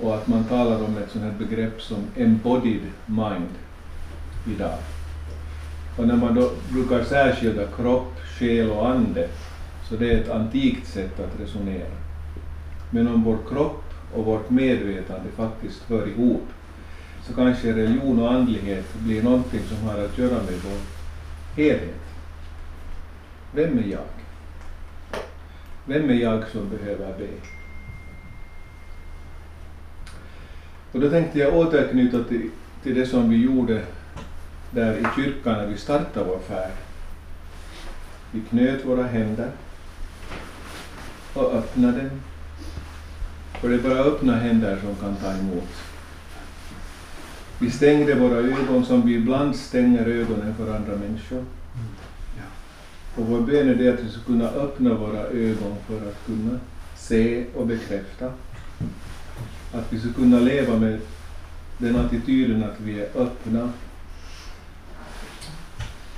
Och 0.00 0.14
att 0.14 0.26
man 0.26 0.44
talar 0.44 0.84
om 0.84 0.98
ett 0.98 1.10
sånt 1.10 1.24
här 1.24 1.34
begrepp 1.38 1.82
som 1.82 1.98
embodied 2.16 2.82
mind 3.06 3.54
idag. 4.46 4.78
Och 5.98 6.06
när 6.06 6.16
man 6.16 6.34
då 6.34 6.50
brukar 6.72 7.04
särskilja 7.04 7.66
kropp, 7.76 8.12
själ 8.38 8.70
och 8.70 8.88
ande, 8.88 9.28
så 9.88 9.96
det 9.96 10.12
är 10.12 10.20
ett 10.20 10.30
antikt 10.30 10.88
sätt 10.88 11.20
att 11.20 11.40
resonera. 11.40 11.94
Men 12.90 13.08
om 13.08 13.24
vår 13.24 13.38
kropp 13.48 13.84
och 14.14 14.24
vårt 14.24 14.50
medvetande 14.50 15.30
faktiskt 15.36 15.82
hör 15.88 16.08
ihop, 16.08 16.42
så 17.26 17.34
kanske 17.34 17.72
religion 17.72 18.20
och 18.20 18.32
andlighet 18.32 18.94
blir 18.94 19.22
någonting 19.22 19.60
som 19.68 19.88
har 19.88 19.98
att 19.98 20.18
göra 20.18 20.34
med 20.34 20.54
vår 20.64 20.78
helhet. 21.56 22.00
Vem 23.52 23.78
är 23.78 23.82
jag? 23.82 24.04
Vem 25.84 26.10
är 26.10 26.14
jag 26.14 26.48
som 26.48 26.68
behöver 26.68 27.18
be? 27.18 27.28
Och 30.92 31.00
då 31.00 31.10
tänkte 31.10 31.38
jag 31.38 31.56
återknyta 31.56 32.24
till, 32.24 32.50
till 32.82 32.94
det 32.94 33.06
som 33.06 33.30
vi 33.30 33.36
gjorde 33.36 33.82
där 34.70 34.96
i 34.96 35.04
kyrkan 35.16 35.52
när 35.52 35.66
vi 35.66 35.76
startade 35.76 36.26
vår 36.26 36.38
färd. 36.38 36.72
Vi 38.30 38.40
knöt 38.40 38.84
våra 38.84 39.02
händer 39.02 39.50
och 41.34 41.52
öppnade. 41.52 41.98
dem. 41.98 42.20
För 43.60 43.68
det 43.68 43.74
är 43.74 43.78
bara 43.78 43.98
öppna 43.98 44.36
händer 44.36 44.78
som 44.80 44.94
kan 44.94 45.16
ta 45.16 45.32
emot. 45.32 45.83
Vi 47.58 47.70
stängde 47.70 48.14
våra 48.14 48.36
ögon 48.36 48.84
som 48.84 49.06
vi 49.06 49.14
ibland 49.14 49.56
stänger 49.56 50.06
ögonen 50.06 50.54
för 50.54 50.76
andra 50.76 50.96
människor. 50.96 51.44
Och 53.16 53.26
vår 53.26 53.40
bön 53.40 53.68
är 53.68 53.74
det 53.74 53.88
att 53.88 54.00
vi 54.00 54.10
ska 54.10 54.20
kunna 54.20 54.48
öppna 54.48 54.94
våra 54.94 55.20
ögon 55.20 55.76
för 55.86 55.96
att 55.96 56.26
kunna 56.26 56.58
se 56.96 57.44
och 57.54 57.66
bekräfta. 57.66 58.32
Att 59.72 59.92
vi 59.92 60.00
ska 60.00 60.12
kunna 60.12 60.38
leva 60.38 60.78
med 60.78 61.00
den 61.78 61.96
attityden 61.96 62.64
att 62.64 62.80
vi 62.80 63.00
är 63.00 63.08
öppna, 63.14 63.72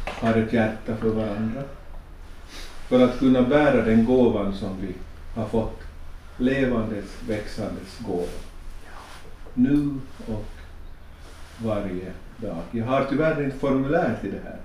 har 0.05 0.35
ett 0.35 0.53
hjärta 0.53 0.97
för 0.97 1.09
varandra. 1.09 1.63
För 2.89 3.05
att 3.05 3.19
kunna 3.19 3.43
bära 3.43 3.85
den 3.85 4.05
gåvan 4.05 4.55
som 4.55 4.81
vi 4.81 4.95
har 5.35 5.49
fått, 5.49 5.81
levandes, 6.37 7.05
växandes 7.29 7.99
gåva. 7.99 8.27
Nu 9.55 9.95
och 10.27 10.56
varje 11.65 12.13
dag. 12.37 12.63
Jag 12.71 12.85
har 12.85 13.05
tyvärr 13.11 13.45
inte 13.45 13.59
formulär 13.59 14.17
till 14.21 14.31
det 14.31 14.41
här. 14.45 14.57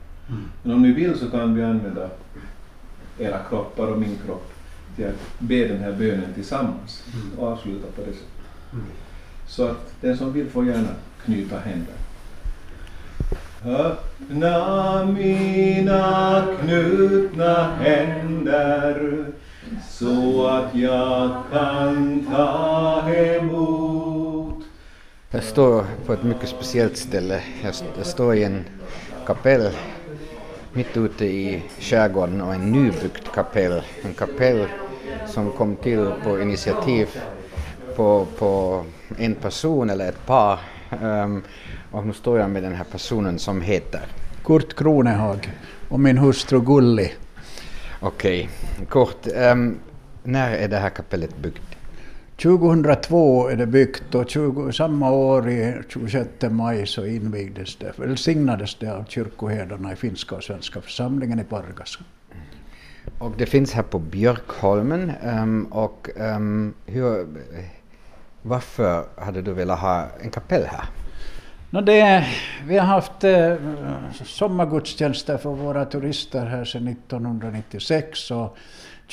Men 0.64 0.76
om 0.76 0.82
ni 0.82 0.92
vill 0.92 1.20
så 1.20 1.30
kan 1.30 1.56
vi 1.56 1.64
använda 1.64 2.10
era 3.20 3.40
kroppar 3.50 3.88
och 3.88 4.00
min 4.00 4.18
kropp 4.26 4.54
till 4.96 5.06
att 5.06 5.40
be 5.40 5.68
den 5.68 5.80
här 5.80 5.92
bönen 5.92 6.34
tillsammans 6.34 7.04
och 7.38 7.48
avsluta 7.48 7.88
på 7.96 8.02
det 8.02 8.14
sättet. 8.14 8.28
Så 9.48 9.68
att 9.68 9.94
den 10.02 10.18
som 10.18 10.34
vill 10.34 10.50
får 10.50 10.66
gärna 10.66 10.90
knyta 11.26 11.60
händer. 11.60 11.96
Öppna 13.66 15.06
mina 15.06 16.48
knutna 16.62 17.76
händer 17.76 19.26
så 19.90 20.48
att 20.48 20.76
jag 20.76 21.44
kan 21.52 22.26
ta 22.32 23.10
emot 23.10 23.91
Jag 25.32 25.44
står 25.44 25.86
på 26.06 26.14
ett 26.14 26.24
mycket 26.24 26.50
speciellt 26.50 26.98
ställe. 26.98 27.42
Jag, 27.64 27.70
st- 27.70 27.90
jag 27.98 28.06
står 28.06 28.36
i 28.36 28.44
en 28.44 28.66
kapell 29.28 29.70
mitt 30.74 30.98
ute 30.98 31.26
i 31.26 31.64
skärgården 31.80 32.42
och 32.42 32.54
en 32.54 32.72
nybyggt 32.72 33.32
kapell. 33.36 33.82
En 34.04 34.14
kapell 34.14 34.66
som 35.28 35.52
kom 35.52 35.76
till 35.76 36.12
på 36.24 36.42
initiativ 36.42 37.08
på, 37.96 38.28
på 38.38 38.84
en 39.18 39.36
person 39.36 39.90
eller 39.90 40.10
ett 40.10 40.26
par. 40.26 40.60
Ehm, 41.02 41.44
och 41.92 42.08
nu 42.08 42.14
står 42.14 42.40
jag 42.40 42.50
med 42.50 42.64
den 42.64 42.76
här 42.76 42.86
personen 42.92 43.40
som 43.40 43.62
heter 43.62 44.02
Kurt 44.46 44.76
Kronehag 44.76 45.52
och 45.90 46.00
min 46.00 46.18
hustru 46.18 46.62
Gulli. 46.62 47.14
Okej, 48.00 48.50
kort. 48.90 49.28
ehm, 49.36 49.80
när 50.24 50.54
är 50.54 50.68
det 50.68 50.78
här 50.78 50.90
kapellet 50.90 51.38
byggt? 51.38 51.71
2002 52.42 53.50
är 53.50 53.56
det 53.56 53.66
byggt 53.66 54.16
och 54.16 54.30
20, 54.30 54.72
samma 54.72 55.12
år 55.12 55.50
i 55.50 55.82
26 55.90 56.30
maj 56.50 56.88
så 56.88 57.06
invigdes 57.06 57.76
det, 57.76 58.00
välsignades 58.00 58.76
det 58.76 58.90
av 58.90 59.06
kyrkoherdarna 59.08 59.94
i 59.94 59.96
finska 59.96 60.36
och 60.36 60.44
svenska 60.44 60.82
församlingen 60.82 61.40
i 61.40 61.44
Pargas. 61.44 62.00
Och 63.20 63.32
det 63.38 63.46
finns 63.46 63.74
här 63.74 63.84
på 63.84 64.00
Björkholmen. 64.00 65.12
ehm, 65.24 65.66
och 65.66 66.10
ehm, 66.18 66.74
hur, 66.86 67.28
varför 68.42 69.06
hade 69.18 69.42
du 69.42 69.54
velat 69.54 69.80
ha 69.80 70.08
en 70.22 70.30
kapell 70.30 70.66
här? 70.66 70.86
Nå 71.70 71.82
det, 71.82 72.28
vi 72.68 72.78
har 72.78 72.86
haft 72.86 73.24
eh, 73.24 73.56
sommargudstjänster 74.26 75.38
för 75.38 75.50
våra 75.50 75.86
turister 75.86 76.46
här 76.46 76.66
sedan 76.66 76.88
1996 76.88 78.32
och 78.32 78.58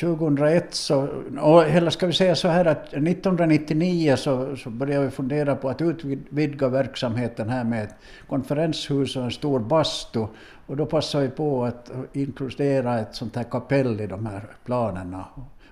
2001 0.01 0.75
så, 0.75 1.09
och 1.41 1.65
eller 1.65 1.91
ska 1.91 2.07
vi 2.07 2.13
säga 2.13 2.35
så 2.35 2.49
här 2.49 2.65
att 2.65 2.87
1999 2.87 4.17
så, 4.17 4.57
så 4.57 4.71
började 4.71 5.05
vi 5.05 5.11
fundera 5.11 5.57
på 5.57 5.69
att 5.69 5.83
utvidga 5.83 6.69
verksamheten 6.69 7.49
här 7.49 7.65
med 7.65 7.85
ett 7.85 7.95
konferenshus 8.29 9.17
och 9.17 9.23
en 9.23 9.31
stor 9.31 9.61
bastu 9.61 10.27
och 10.67 10.77
då 10.77 10.87
passade 10.87 11.25
vi 11.25 11.31
på 11.31 11.65
att 11.65 11.91
inkludera 12.13 12.99
ett 12.99 13.15
sånt 13.15 13.37
här 13.37 13.45
kapell 13.45 14.01
i 14.01 14.07
de 14.07 14.27
här 14.27 14.43
planerna 14.65 15.25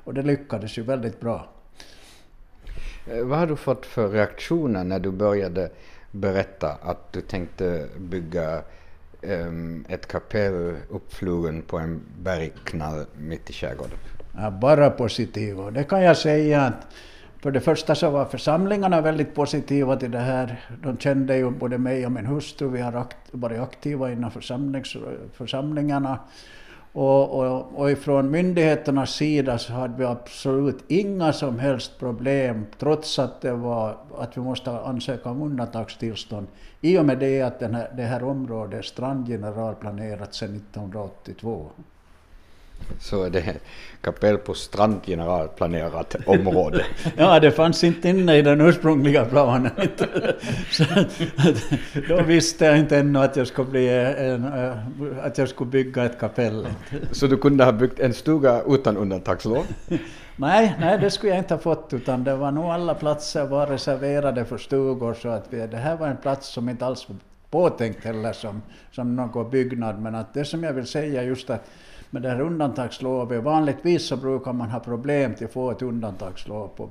och 0.04 0.14
det 0.14 0.22
lyckades 0.22 0.78
ju 0.78 0.82
väldigt 0.82 1.20
bra. 1.20 1.48
Eh, 3.10 3.24
vad 3.24 3.38
har 3.38 3.46
du 3.46 3.56
fått 3.56 3.86
för 3.86 4.08
reaktioner 4.08 4.84
när 4.84 4.98
du 4.98 5.10
började 5.10 5.70
berätta 6.10 6.72
att 6.82 7.12
du 7.12 7.20
tänkte 7.20 7.86
bygga 7.98 8.62
ehm, 9.22 9.84
ett 9.88 10.06
kapell 10.06 10.76
uppflugen 10.90 11.62
på 11.62 11.78
en 11.78 12.00
bergknall 12.22 13.04
mitt 13.18 13.50
i 13.50 13.52
skärgården? 13.52 13.98
Ja, 14.36 14.50
bara 14.50 14.90
positiva. 14.90 15.64
Och 15.64 15.72
det 15.72 15.84
kan 15.84 16.02
jag 16.02 16.16
säga 16.16 16.62
att 16.62 16.86
för 17.42 17.50
det 17.50 17.60
första 17.60 17.94
så 17.94 18.10
var 18.10 18.24
församlingarna 18.24 19.00
väldigt 19.00 19.34
positiva 19.34 19.96
till 19.96 20.10
det 20.10 20.18
här. 20.18 20.60
De 20.82 20.98
kände 20.98 21.36
ju 21.36 21.50
både 21.50 21.78
mig 21.78 22.06
och 22.06 22.12
min 22.12 22.26
hustru, 22.26 22.68
vi 22.68 22.80
har 22.80 22.92
akt, 22.92 23.16
varit 23.30 23.60
aktiva 23.60 24.12
inom 24.12 24.30
församlings, 24.30 24.96
församlingarna. 25.32 26.18
Och, 26.92 27.40
och, 27.40 27.78
och 27.78 27.90
ifrån 27.90 28.30
myndigheternas 28.30 29.10
sida 29.10 29.58
så 29.58 29.72
hade 29.72 29.98
vi 29.98 30.04
absolut 30.04 30.84
inga 30.88 31.32
som 31.32 31.58
helst 31.58 31.98
problem, 31.98 32.66
trots 32.78 33.18
att 33.18 33.40
det 33.40 33.52
var 33.52 33.96
att 34.18 34.36
vi 34.36 34.40
måste 34.40 34.70
ansöka 34.70 35.30
om 35.30 35.42
undantagstillstånd, 35.42 36.46
i 36.80 36.98
och 36.98 37.04
med 37.04 37.18
det 37.18 37.42
att 37.42 37.58
den 37.58 37.74
här, 37.74 37.90
det 37.96 38.02
här 38.02 38.22
området 38.22 38.78
är 38.78 38.82
strandgeneralplanerat 38.82 40.34
sedan 40.34 40.56
1982. 40.56 41.70
Så 43.00 43.22
är 43.22 43.30
det 43.30 43.56
kapell 44.00 44.38
på 44.38 44.54
strandgeneralplanerat 44.54 46.16
område. 46.26 46.84
Ja, 47.16 47.40
det 47.40 47.50
fanns 47.50 47.84
inte 47.84 48.08
inne 48.08 48.36
i 48.36 48.42
den 48.42 48.60
ursprungliga 48.60 49.24
planen. 49.24 49.70
Så, 50.70 50.84
då 52.08 52.22
visste 52.22 52.64
jag 52.64 52.78
inte 52.78 52.98
ännu 52.98 53.18
att 53.18 53.36
jag 53.36 53.46
skulle, 53.46 53.70
bli 53.70 53.88
en, 53.88 54.44
eh, 54.44 55.26
att 55.26 55.38
jag 55.38 55.48
skulle 55.48 55.70
bygga 55.70 56.04
ett 56.04 56.20
kapell. 56.20 56.66
Så 57.12 57.26
du 57.26 57.36
kunde 57.36 57.64
ha 57.64 57.72
byggt 57.72 58.00
en 58.00 58.14
stuga 58.14 58.62
utan 58.68 58.96
undantagslov? 58.96 59.66
Nej, 60.36 60.76
nej, 60.80 60.98
det 60.98 61.10
skulle 61.10 61.32
jag 61.32 61.38
inte 61.38 61.54
ha 61.54 61.58
fått, 61.58 61.92
utan 61.92 62.24
det 62.24 62.36
var 62.36 62.50
nog 62.50 62.64
alla 62.64 62.94
platser 62.94 63.46
var 63.46 63.66
reserverade 63.66 64.44
för 64.44 64.58
stugor, 64.58 65.14
så 65.14 65.28
att 65.28 65.46
vi, 65.50 65.66
det 65.66 65.76
här 65.76 65.96
var 65.96 66.08
en 66.08 66.16
plats 66.16 66.48
som 66.48 66.68
inte 66.68 66.86
alls 66.86 67.06
påtänkt 67.50 68.04
heller 68.04 68.32
som, 68.32 68.62
som 68.92 69.16
någon 69.16 69.50
byggnad, 69.50 70.00
men 70.00 70.14
att 70.14 70.34
det 70.34 70.44
som 70.44 70.62
jag 70.64 70.72
vill 70.72 70.86
säga 70.86 71.22
just 71.22 71.50
att 71.50 71.70
med 72.10 72.22
det 72.22 72.28
här 72.28 72.40
undantagslovet, 72.40 73.42
vanligtvis 73.42 74.06
så 74.06 74.16
brukar 74.16 74.52
man 74.52 74.70
ha 74.70 74.80
problem 74.80 75.34
till 75.34 75.46
att 75.46 75.52
få 75.52 75.70
ett 75.70 75.82
undantagslov 75.82 76.68
på 76.68 76.88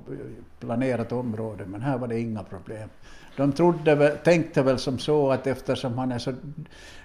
planerat 0.59 1.11
område, 1.11 1.65
men 1.65 1.81
här 1.81 1.97
var 1.97 2.07
det 2.07 2.19
inga 2.19 2.43
problem. 2.43 2.89
De 3.37 3.51
trodde, 3.51 4.09
tänkte 4.09 4.61
väl 4.61 4.79
som 4.79 4.99
så 4.99 5.31
att 5.31 5.47
eftersom 5.47 5.97
han 5.97 6.11
är 6.11 6.19
så 6.19 6.33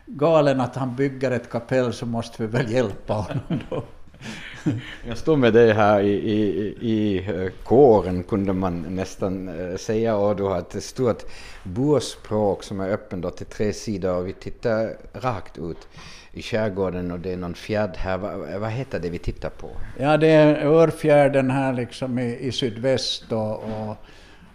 galen 0.06 0.60
att 0.60 0.76
han 0.76 0.96
bygger 0.96 1.30
ett 1.30 1.50
kapell 1.50 1.92
så 1.92 2.06
måste 2.06 2.42
vi 2.42 2.48
väl 2.48 2.70
hjälpa 2.70 3.14
honom 3.14 3.60
då. 3.70 3.82
Jag 5.08 5.18
står 5.18 5.36
med 5.36 5.52
dig 5.52 5.72
här 5.72 6.00
i, 6.00 6.12
i, 6.12 6.76
i 6.80 7.18
eh, 7.28 7.50
kåren 7.64 8.22
kunde 8.22 8.52
man 8.52 8.86
nästan 8.88 9.48
eh, 9.48 9.76
säga 9.76 10.16
och 10.16 10.36
du 10.36 10.42
har 10.42 10.58
ett 10.58 10.84
stort 10.84 11.22
burspråk 11.62 12.62
som 12.62 12.80
är 12.80 12.90
öppen 12.90 13.20
då 13.20 13.30
till 13.30 13.46
tre 13.46 13.72
sidor 13.72 14.16
och 14.16 14.28
vi 14.28 14.32
tittar 14.32 14.96
rakt 15.12 15.58
ut 15.58 15.88
i 16.32 16.42
skärgården 16.42 17.10
och 17.10 17.20
det 17.20 17.32
är 17.32 17.36
någon 17.36 17.54
fjärd 17.54 17.96
här. 17.96 18.18
Vad, 18.18 18.60
vad 18.60 18.70
heter 18.70 18.98
det 18.98 19.10
vi 19.10 19.18
tittar 19.18 19.50
på? 19.50 19.70
Ja, 19.98 20.16
det 20.16 20.28
är 20.28 20.66
Örfjärden 20.66 21.50
här 21.50 21.72
liksom 21.72 22.18
i, 22.18 22.36
i 22.38 22.52
sydväst 22.52 23.32
och, 23.32 23.54
och, 23.54 23.96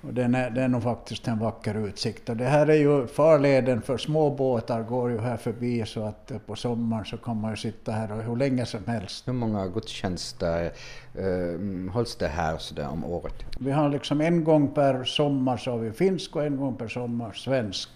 och 0.07 0.13
den 0.13 0.35
är, 0.35 0.49
det 0.49 0.61
är 0.61 0.67
nog 0.67 0.83
faktiskt 0.83 1.27
en 1.27 1.39
vacker 1.39 1.87
utsikt. 1.87 2.29
Och 2.29 2.37
det 2.37 2.45
här 2.45 2.67
är 2.67 2.75
ju 2.75 3.07
farleden 3.07 3.81
för 3.81 3.97
små 3.97 4.29
båtar 4.29 4.83
går 4.83 5.11
ju 5.11 5.19
här 5.19 5.37
förbi 5.37 5.85
så 5.85 6.03
att 6.03 6.31
eh, 6.31 6.37
på 6.37 6.55
sommaren 6.55 7.05
så 7.05 7.17
kan 7.17 7.41
man 7.41 7.51
ju 7.51 7.57
sitta 7.57 7.91
här 7.91 8.11
och 8.11 8.23
hur 8.23 8.35
länge 8.35 8.65
som 8.65 8.85
helst. 8.87 9.27
Hur 9.27 9.33
många 9.33 9.67
gudstjänster 9.67 10.71
eh, 11.15 11.93
hålls 11.93 12.15
det 12.15 12.27
här 12.27 12.57
så 12.57 12.75
där 12.75 12.87
om 12.87 13.05
året? 13.05 13.45
Vi 13.59 13.71
har 13.71 13.89
liksom 13.89 14.21
en 14.21 14.43
gång 14.43 14.67
per 14.67 15.03
sommar 15.03 15.57
så 15.57 15.71
har 15.71 15.77
vi 15.77 15.91
finsk 15.91 16.35
och 16.35 16.45
en 16.45 16.57
gång 16.57 16.75
per 16.75 16.87
sommar 16.87 17.31
svensk. 17.31 17.89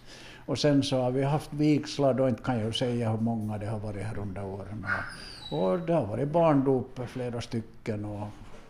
Och 0.46 0.60
sen 0.60 0.84
så 0.84 1.02
har 1.02 1.12
vi 1.12 1.24
haft 1.24 1.54
vigslar, 1.54 2.14
då 2.14 2.30
inte 2.30 2.44
kan 2.44 2.60
jag 2.60 2.76
säga 2.76 3.10
hur 3.10 3.18
många 3.18 3.58
det 3.58 3.66
har 3.66 3.80
varit 3.80 4.04
här 4.04 4.20
under 4.20 4.46
åren. 4.46 4.86
Och, 5.52 5.64
och 5.64 5.80
det 5.80 5.94
har 5.94 6.06
varit 6.06 6.28
barndop 6.28 7.00
flera 7.08 7.42
stycken 7.42 8.06
och 8.06 8.28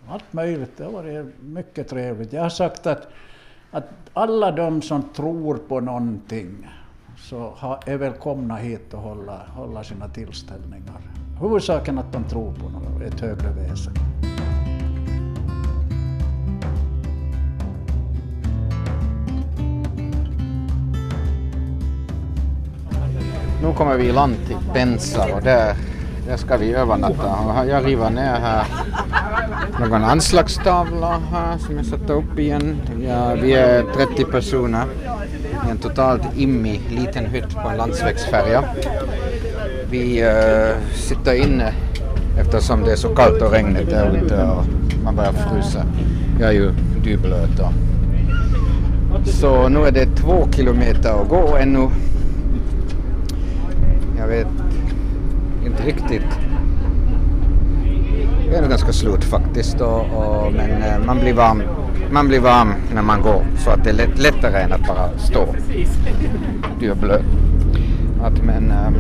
allt 0.10 0.34
möjligt. 0.34 0.78
Det 0.78 0.84
har 0.84 0.92
varit 0.92 1.26
mycket 1.42 1.88
trevligt. 1.88 2.34
Jag 2.34 2.42
har 2.42 2.50
sagt 2.50 2.88
att, 2.88 3.08
att 3.72 3.90
alla 4.14 4.52
de 4.52 4.82
som 4.82 5.04
tror 5.04 5.58
på 5.58 5.80
någonting 5.80 6.68
så 7.18 7.54
är 7.86 7.98
välkomna 7.98 8.56
hit 8.56 8.94
och 8.94 9.02
hålla, 9.02 9.42
hålla 9.56 9.84
sina 9.84 10.10
tillställningar. 10.10 11.02
Huvudsaken 11.42 11.98
att 11.98 12.14
de 12.14 12.24
tror 12.24 12.54
på 12.54 12.70
något, 12.70 13.02
ett 13.02 13.20
högre 13.20 13.50
väsen. 13.50 13.94
Nu 23.62 23.74
kommer 23.74 23.98
vi 23.98 24.04
i 24.04 24.12
land 24.12 24.36
till 24.48 24.58
Pensar 24.74 25.34
och 25.34 25.42
där, 25.42 25.76
där 26.30 26.38
ska 26.38 26.58
vi 26.58 26.74
övernatta. 26.74 27.66
Jag 27.68 27.86
river 27.86 28.10
ner 28.10 28.40
här 28.40 28.66
någon 29.80 30.04
anslagstavla 30.04 31.20
här 31.32 31.58
som 31.58 31.78
jag 31.78 31.86
satte 31.86 32.14
upp 32.14 32.40
igen. 32.40 32.76
Ja, 33.08 33.36
vi 33.42 33.54
är 33.54 33.84
30 33.96 34.26
personer 34.26 34.84
i 35.68 35.72
en 35.72 35.78
totalt 35.78 36.22
immig 36.38 36.82
liten 36.90 37.26
hytt 37.26 37.56
på 37.64 37.70
en 37.70 37.78
landsvägsfärja. 37.78 38.64
Vi 39.92 40.22
äh, 40.22 40.94
sitter 40.96 41.34
inne 41.34 41.74
eftersom 42.40 42.84
det 42.84 42.92
är 42.92 42.96
så 42.96 43.10
kallt 43.16 43.42
och 43.42 43.52
regnigt 43.52 43.90
där 43.90 44.22
ute 44.24 44.44
och 44.44 44.64
man 45.04 45.16
börjar 45.16 45.32
frysa. 45.34 45.84
Jag 46.40 46.50
är 46.50 46.54
ju 46.54 46.72
dyblöt. 47.04 47.60
och- 47.60 47.74
Så 49.28 49.70
nu 49.70 49.80
är 49.86 49.92
det 49.92 50.06
två 50.06 50.48
kilometer 50.52 51.22
att 51.22 51.30
gå 51.30 51.58
ännu. 51.58 51.90
Jag 54.20 54.28
vet 54.28 54.48
inte 55.80 55.92
riktigt. 55.92 56.40
Jag 58.46 58.56
är 58.56 58.62
nog 58.62 58.70
ganska 58.70 58.94
slut 58.94 59.24
faktiskt 59.24 59.82
och, 59.82 60.00
och, 60.00 60.54
men 60.54 60.84
eh, 60.84 61.06
man 61.06 61.20
blir, 61.20 61.34
varm, 61.34 61.64
man 62.12 62.28
blir 62.28 62.40
varm 62.40 62.74
när 62.94 63.02
man 63.02 63.22
går 63.22 63.46
så 63.58 63.70
att 63.70 63.84
det 63.84 63.90
är 63.90 63.94
lätt, 63.94 64.20
lättare 64.20 64.62
än 64.62 64.72
att 64.72 64.88
bara 64.88 65.18
stå. 65.18 65.56
Du 66.80 66.92
är 66.92 66.96
blöt. 66.96 67.26
Att, 68.24 68.44
men, 68.44 68.74
um, 68.88 68.96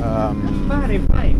Ja. 0.00 0.28
Um, 0.30 0.48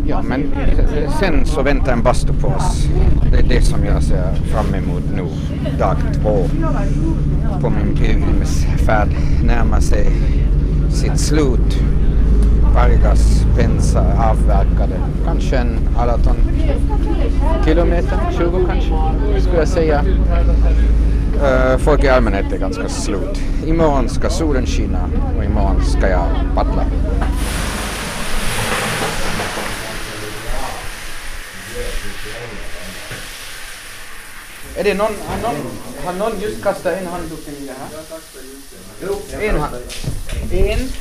ja, 0.07 0.21
men 0.21 0.51
eh, 0.53 1.11
sen 1.19 1.45
så 1.45 1.61
väntar 1.61 1.93
en 1.93 2.03
bastu 2.03 2.33
på 2.33 2.47
oss. 2.47 2.87
Det 3.31 3.37
är 3.37 3.43
det 3.43 3.61
som 3.61 3.85
jag 3.85 4.03
ser 4.03 4.33
fram 4.33 4.75
emot 4.75 5.03
nu, 5.15 5.23
dag 5.79 5.97
två 6.13 6.47
på 7.61 7.69
min 7.69 7.95
pilgrimsfärd 7.95 9.09
närmar 9.43 9.79
sig 9.79 10.11
sitt 10.91 11.19
slut. 11.19 11.79
Vargas 12.75 13.45
Pensa 13.57 13.99
avverkade 13.99 14.95
kanske 15.25 15.57
en 15.57 15.79
18 15.97 16.35
kilometer, 17.65 18.19
20 18.37 18.65
kanske, 18.67 19.41
skulle 19.41 19.57
jag 19.57 19.67
säga. 19.67 20.01
Uh, 21.35 21.77
Folk 21.77 22.03
i 22.03 22.09
allmänhet 22.09 22.53
är 22.53 22.57
ganska 22.57 22.89
slut. 22.89 23.41
Imorgon 23.65 24.09
ska 24.09 24.29
solen 24.29 24.65
skina 24.65 25.09
och 25.37 25.43
imorgon 25.43 25.81
ska 25.81 26.09
jag 26.09 26.25
paddla. 26.55 26.83
Är 34.77 34.83
det 34.83 34.93
någon, 34.93 35.15
har 35.27 35.37
någon, 35.37 35.55
har 36.05 36.13
någon 36.13 36.41
just 36.41 36.63
kastat 36.63 36.93
en 36.93 37.07
handduken 37.07 37.53
i 37.53 37.65
det 37.65 37.73
här? 37.79 39.49
En 39.49 39.59
hand. 39.59 39.75
En. 40.51 40.91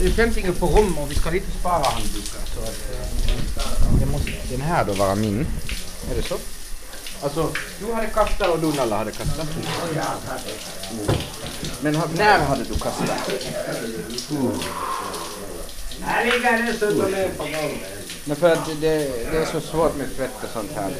Det 0.00 0.10
finns 0.10 0.36
inget 0.36 0.60
på 0.60 0.66
rum 0.66 0.98
och 0.98 1.10
vi 1.10 1.14
ska 1.14 1.30
lite 1.30 1.50
spara 1.60 1.84
handdukar. 1.84 2.40
Så 2.54 2.60
att, 2.60 2.90
eh, 3.76 4.00
det 4.00 4.06
måste 4.06 4.30
den 4.50 4.60
här 4.60 4.84
då 4.84 4.92
vara 4.92 5.14
min. 5.14 5.46
Är 6.10 6.14
det 6.16 6.22
så? 6.22 6.38
Alltså, 7.22 7.50
du 7.80 7.92
hade 7.92 8.06
kastat 8.06 8.48
och 8.48 8.58
du 8.58 8.66
Nalla 8.66 8.96
hade 8.96 9.10
kastat? 9.10 9.46
Men 11.80 11.92
när 12.16 12.38
hade 12.38 12.64
du 12.64 12.74
kastat? 12.74 13.30
Här 16.00 16.24
ligger 16.24 16.72
så 16.78 16.86
ner 16.86 17.28
på 17.28 17.42
golvet. 17.42 18.01
Men 18.24 18.36
för 18.36 18.52
att 18.52 18.66
det, 18.80 18.98
det 19.32 19.36
är 19.38 19.44
så 19.44 19.60
svårt 19.60 19.96
med 19.96 20.16
tvätt 20.16 20.44
och 20.44 20.48
sånt 20.50 20.70
här. 20.74 20.90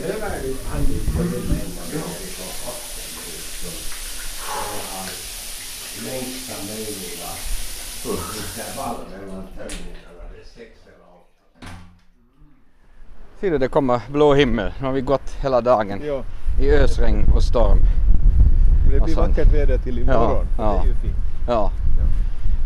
Ser 13.40 13.50
du, 13.50 13.58
det 13.58 13.68
kommer 13.68 14.00
blå 14.10 14.34
himmel. 14.34 14.72
Nu 14.80 14.86
har 14.86 14.92
vi 14.92 15.00
gått 15.00 15.30
hela 15.42 15.60
dagen 15.60 16.02
Ja, 16.06 16.22
i 16.60 16.70
ösregn 16.70 17.24
och 17.34 17.42
storm. 17.42 17.78
men 18.84 18.98
det 18.98 19.04
blir 19.04 19.16
vackert 19.16 19.52
väder 19.52 19.78
till 19.78 19.98
imorgon. 19.98 20.46
Ja, 20.58 20.82
Det 20.82 20.88
är 20.88 20.92
ju 20.92 20.94
fint. 21.00 21.16
Ja. 21.48 21.70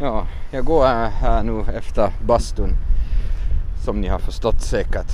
ja, 0.01 0.27
jag 0.51 0.65
går 0.65 0.87
här, 0.87 1.09
här 1.11 1.43
nu 1.43 1.65
efter 1.77 2.13
bastun. 2.27 2.77
Som 3.87 4.01
ni 4.01 4.09
har 4.09 4.19
förstått 4.19 4.63
säkert. 4.63 5.13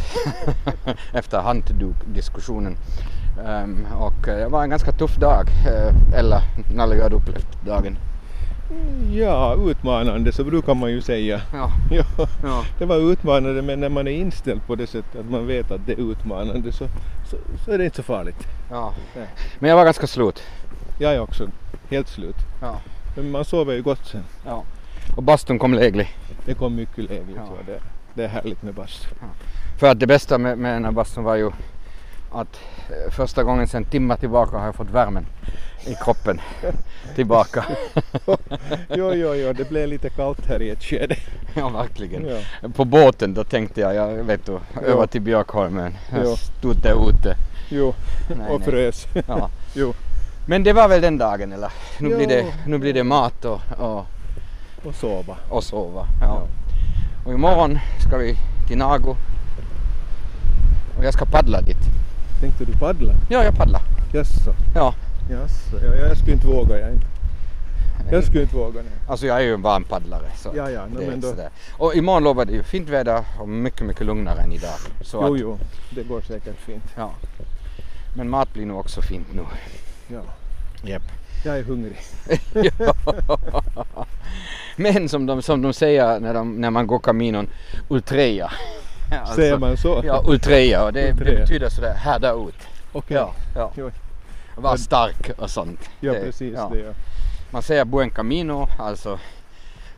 efter 1.13 1.41
handduk-diskussionen. 1.41 2.77
Ehm, 3.47 3.87
och 4.01 4.29
eh, 4.29 4.37
det 4.37 4.49
var 4.49 4.63
en 4.63 4.71
ganska 4.71 4.93
tuff 4.93 5.17
dag. 5.17 5.49
Uh, 5.49 6.19
eller 6.19 6.41
Nalle, 6.75 6.95
hur 6.95 7.03
har 7.03 7.11
du 7.11 7.17
upplevt 7.17 7.65
dagen? 7.67 7.99
Ja, 9.11 9.57
utmanande 9.67 10.33
så 10.33 10.45
brukar 10.45 10.75
man 10.75 10.91
ju 10.91 11.01
säga. 11.01 11.41
Ja. 11.53 11.71
Ja, 11.91 12.05
ja. 12.43 12.65
det 12.79 12.85
var 12.85 13.13
utmanande 13.13 13.63
men 13.63 13.81
när 13.81 13.89
man 13.89 14.09
är 14.09 14.13
inställd 14.13 14.67
på 14.67 14.75
det 14.75 14.87
sättet 14.87 15.21
att 15.21 15.31
man 15.31 15.47
vet 15.47 15.71
att 15.71 15.87
det 15.87 15.93
är 15.93 16.11
utmanande 16.13 16.73
så, 16.73 16.89
så, 17.31 17.37
så 17.65 17.71
är 17.71 17.79
det 17.79 17.85
inte 17.85 17.97
så 17.97 18.03
farligt. 18.03 18.47
ja. 18.71 18.95
Nej. 19.17 19.27
Men 19.59 19.71
jag 19.71 19.77
var 19.77 19.85
ganska 19.85 20.07
slut. 20.07 20.43
Jag 20.99 21.15
är 21.15 21.21
också 21.21 21.49
helt 21.91 22.09
slut. 22.09 22.37
Ja. 22.61 22.81
Men 23.17 23.31
man 23.31 23.45
sover 23.45 23.75
ju 23.75 23.83
gott 23.83 24.07
sen. 24.07 24.25
ja. 24.47 24.63
Och 25.17 25.23
bastun 25.23 25.59
kom 25.59 25.75
läglig. 25.75 26.17
Det 26.45 26.55
kom 26.55 26.75
mycket 26.75 26.99
lägligt. 26.99 27.37
Ja. 27.37 27.49
Ja. 27.67 27.73
Det, 27.73 27.81
det 28.15 28.25
är 28.25 28.29
härligt 28.29 28.63
med 28.63 28.75
bastu. 28.75 29.07
För 29.81 29.91
att 29.91 30.01
det 30.01 30.07
bästa 30.07 30.39
med, 30.39 30.59
med 30.59 30.75
den 30.75 30.85
här 30.85 30.93
bastun 30.93 31.25
var 31.25 31.35
ju 31.37 31.51
att 32.33 32.61
eh, 32.91 33.13
första 33.13 33.43
gången 33.43 33.69
sedan 33.69 33.85
timmar 33.85 34.17
tillbaka 34.17 34.57
har 34.59 34.65
jag 34.67 34.75
fått 34.75 34.91
värmen 34.91 35.27
i 35.87 35.95
kroppen 36.05 36.41
tillbaka. 37.15 37.65
jo, 38.89 39.15
jo, 39.15 39.35
jo, 39.35 39.53
det 39.53 39.69
blev 39.69 39.89
lite 39.89 40.11
kallt 40.11 40.47
här 40.47 40.63
i 40.63 40.71
ett 40.71 40.83
skede. 40.85 41.17
ja, 41.55 41.69
verkligen. 41.69 42.27
Ja. 42.29 42.69
På 42.77 42.85
båten 42.85 43.35
då 43.35 43.45
tänkte 43.45 43.81
jag, 43.81 43.95
jag 43.95 44.09
vet 44.25 44.47
du, 44.47 44.59
över 44.87 45.07
till 45.07 45.21
Björkholmen. 45.21 45.95
Jag 46.11 46.25
Jo. 46.25 46.37
stod 46.37 46.77
där 46.83 47.09
ute. 47.11 47.37
Jo, 47.71 47.95
Nej, 48.39 48.51
och 48.51 48.61
nej. 48.61 48.69
frös. 48.71 49.07
Ja. 49.27 49.51
jo, 49.75 49.95
Men 50.47 50.63
det 50.65 50.73
var 50.73 50.89
väl 50.89 51.01
den 51.01 51.19
dagen 51.19 51.53
eller? 51.53 51.73
Nu, 52.01 52.09
Jo. 52.11 52.17
blir, 52.17 52.27
det, 52.27 52.45
nu 52.67 52.79
blir 52.79 52.93
det 52.95 53.05
mat 53.05 53.45
och, 53.45 53.61
och, 53.79 54.07
och 54.85 54.95
sova. 54.95 55.37
och 55.51 55.65
sova. 55.65 56.07
Ja. 56.21 56.43
Och 57.25 57.33
imorgon 57.33 57.79
ska 58.09 58.17
vi 58.17 58.37
till 58.69 58.79
Nago. 58.79 59.17
Och 60.99 61.05
jag 61.05 61.15
ska 61.15 61.25
paddla 61.25 61.61
dit. 61.61 61.77
Tänkte 62.41 62.65
du 62.65 62.73
paddla? 62.73 63.15
Ja, 63.31 63.45
jag 63.45 63.55
paddlar. 63.55 63.83
Jaså? 64.13 64.55
Ja. 64.75 64.95
Jaså? 65.31 65.77
Ja, 65.87 65.95
jag 65.95 66.17
skulle 66.17 66.33
inte 66.33 66.47
våga. 66.47 66.81
Jag, 66.81 66.93
inte. 66.93 67.07
jag 68.11 68.25
skulle 68.25 68.43
inte 68.43 68.57
våga. 68.57 68.83
Nej. 68.83 68.93
Alltså 69.09 69.27
jag 69.27 69.37
är 69.37 69.41
ju 69.45 69.55
en 69.55 69.63
van 69.63 69.85
paddlare. 69.85 70.27
Så 70.37 70.53
Ja, 70.57 70.71
ja, 70.71 70.81
är 70.81 70.89
men 71.07 71.21
då- 71.21 71.29
sådär. 71.29 71.49
Och 71.79 71.95
imorgon 71.95 72.23
lovar 72.25 72.45
det 72.45 72.53
ju 72.53 72.63
fint 72.63 72.89
väder 72.89 73.25
och 73.41 73.49
mycket, 73.49 73.87
mycket 73.87 74.07
lugnare 74.07 74.41
än 74.43 74.53
idag. 74.53 74.75
Så 75.01 75.19
Jo, 75.27 75.35
att, 75.35 75.41
jo, 75.41 75.59
det 75.91 76.03
går 76.03 76.21
säkert 76.21 76.57
fint. 76.61 76.85
Ja. 76.97 77.11
Men 78.17 78.29
mat 78.31 78.53
blir 78.53 78.67
nog 78.67 78.79
också 78.79 79.03
fint 79.03 79.27
nu. 79.33 79.43
Ja. 80.09 80.21
Japp. 80.85 81.03
Jag 81.43 81.59
är 81.59 81.63
hungrig. 81.63 81.97
Ja. 82.79 82.95
Men 84.77 85.09
som 85.09 85.27
de, 85.27 85.43
som 85.43 85.63
de 85.63 85.73
säger 85.73 86.21
när, 86.21 86.35
de, 86.35 86.61
när 86.61 86.71
man 86.71 86.87
går 86.87 86.99
Caminon, 86.99 87.49
ultreja. 87.89 88.53
Alltså, 89.21 89.35
Säger 89.35 89.59
man 89.59 89.77
så? 89.77 90.03
Ja, 90.05 90.23
ultreja 90.27 90.85
och 90.85 90.93
det, 90.93 91.01
det 91.01 91.11
Ultreja. 91.13 91.41
betyder 91.41 91.69
sådär 91.69 91.95
härda 91.95 92.33
ut. 92.33 92.55
Okej. 92.93 93.17
Ja, 93.17 93.35
ja. 93.55 93.73
Jo. 93.77 93.91
Vara 94.57 94.77
stark 94.77 95.31
och 95.39 95.51
sånt. 95.51 95.91
Ja, 96.01 96.13
Det- 96.13 96.21
precis 96.21 96.55
ja. 96.55 96.71
det. 96.73 96.79
Ja. 96.81 96.93
Man 97.51 97.63
säger 97.63 97.85
buen 97.85 98.11
camino, 98.11 98.69
alltså 98.79 99.19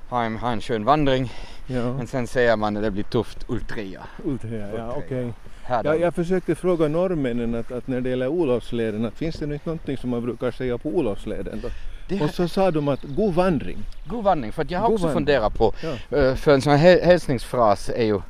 ha 0.08 0.22
en, 0.24 0.36
ha 0.36 0.50
en 0.52 0.60
skön 0.60 0.84
vandring. 0.84 1.32
Ja. 1.66 1.92
Men 1.92 2.06
sen 2.06 2.26
säger 2.26 2.56
man 2.56 2.74
när 2.74 2.82
det 2.82 2.90
blir 2.90 3.02
tufft, 3.04 3.38
ultreja. 3.48 4.00
Ultreja, 4.24 4.68
ja 4.76 4.94
okej. 4.96 5.22
Härda 5.22 5.32
Ja, 5.68 5.94
ut. 5.94 6.00
jag 6.00 6.14
försökte 6.14 6.54
fråga 6.54 6.88
norrmännen 6.88 7.54
att, 7.54 7.72
att 7.72 7.86
när 7.88 8.00
det 8.00 8.10
gäller 8.10 8.28
Olofsleden, 8.28 9.04
att 9.04 9.14
finns 9.14 9.36
det 9.36 9.44
inte 9.44 9.58
någonting 9.64 9.96
som 9.96 10.10
man 10.10 10.22
brukar 10.22 10.50
säga 10.50 10.78
på 10.78 10.88
Olofsleden 10.88 11.60
då? 11.62 11.68
Det 12.08 12.20
Och 12.20 12.30
så 12.30 12.48
sa 12.48 12.70
de 12.70 12.88
att 12.88 13.02
god 13.02 13.34
vandring. 13.34 13.78
God 14.06 14.24
vandring, 14.24 14.52
för 14.52 14.66
jag 14.68 14.78
har 14.80 14.86
God 14.88 14.94
också 14.94 15.06
vandring. 15.06 15.26
funderat 15.26 15.54
på, 15.54 15.72
Ja. 16.10 16.18
eh, 16.18 16.34
för 16.34 16.54
en 16.54 16.62
sån 16.62 16.72
här 16.72 16.78
häl- 16.78 17.04
hälsningsfras 17.04 17.88
är 17.96 18.04
ju 18.04 18.20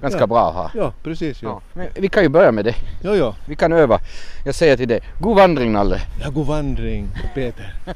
ganska 0.00 0.20
Ja. 0.20 0.26
bra 0.26 0.50
ha. 0.50 0.70
Ja, 0.74 0.92
precis 1.02 1.42
ja. 1.42 1.60
Ja. 1.74 1.82
Vi 1.94 2.08
kan 2.08 2.22
ju 2.22 2.28
börja 2.28 2.52
med 2.52 2.64
det. 2.64 2.74
Ja, 3.02 3.16
ja. 3.16 3.34
Vi 3.48 3.56
kan 3.56 3.72
öva. 3.72 3.98
Jag 4.44 4.54
säger 4.54 4.76
till 4.76 4.88
dig, 4.88 5.00
god 5.20 5.36
vandring 5.36 5.72
Nalle. 5.72 6.00
Ja, 6.22 6.30
god 6.30 6.46
vandring 6.46 7.08
Peter. 7.34 7.74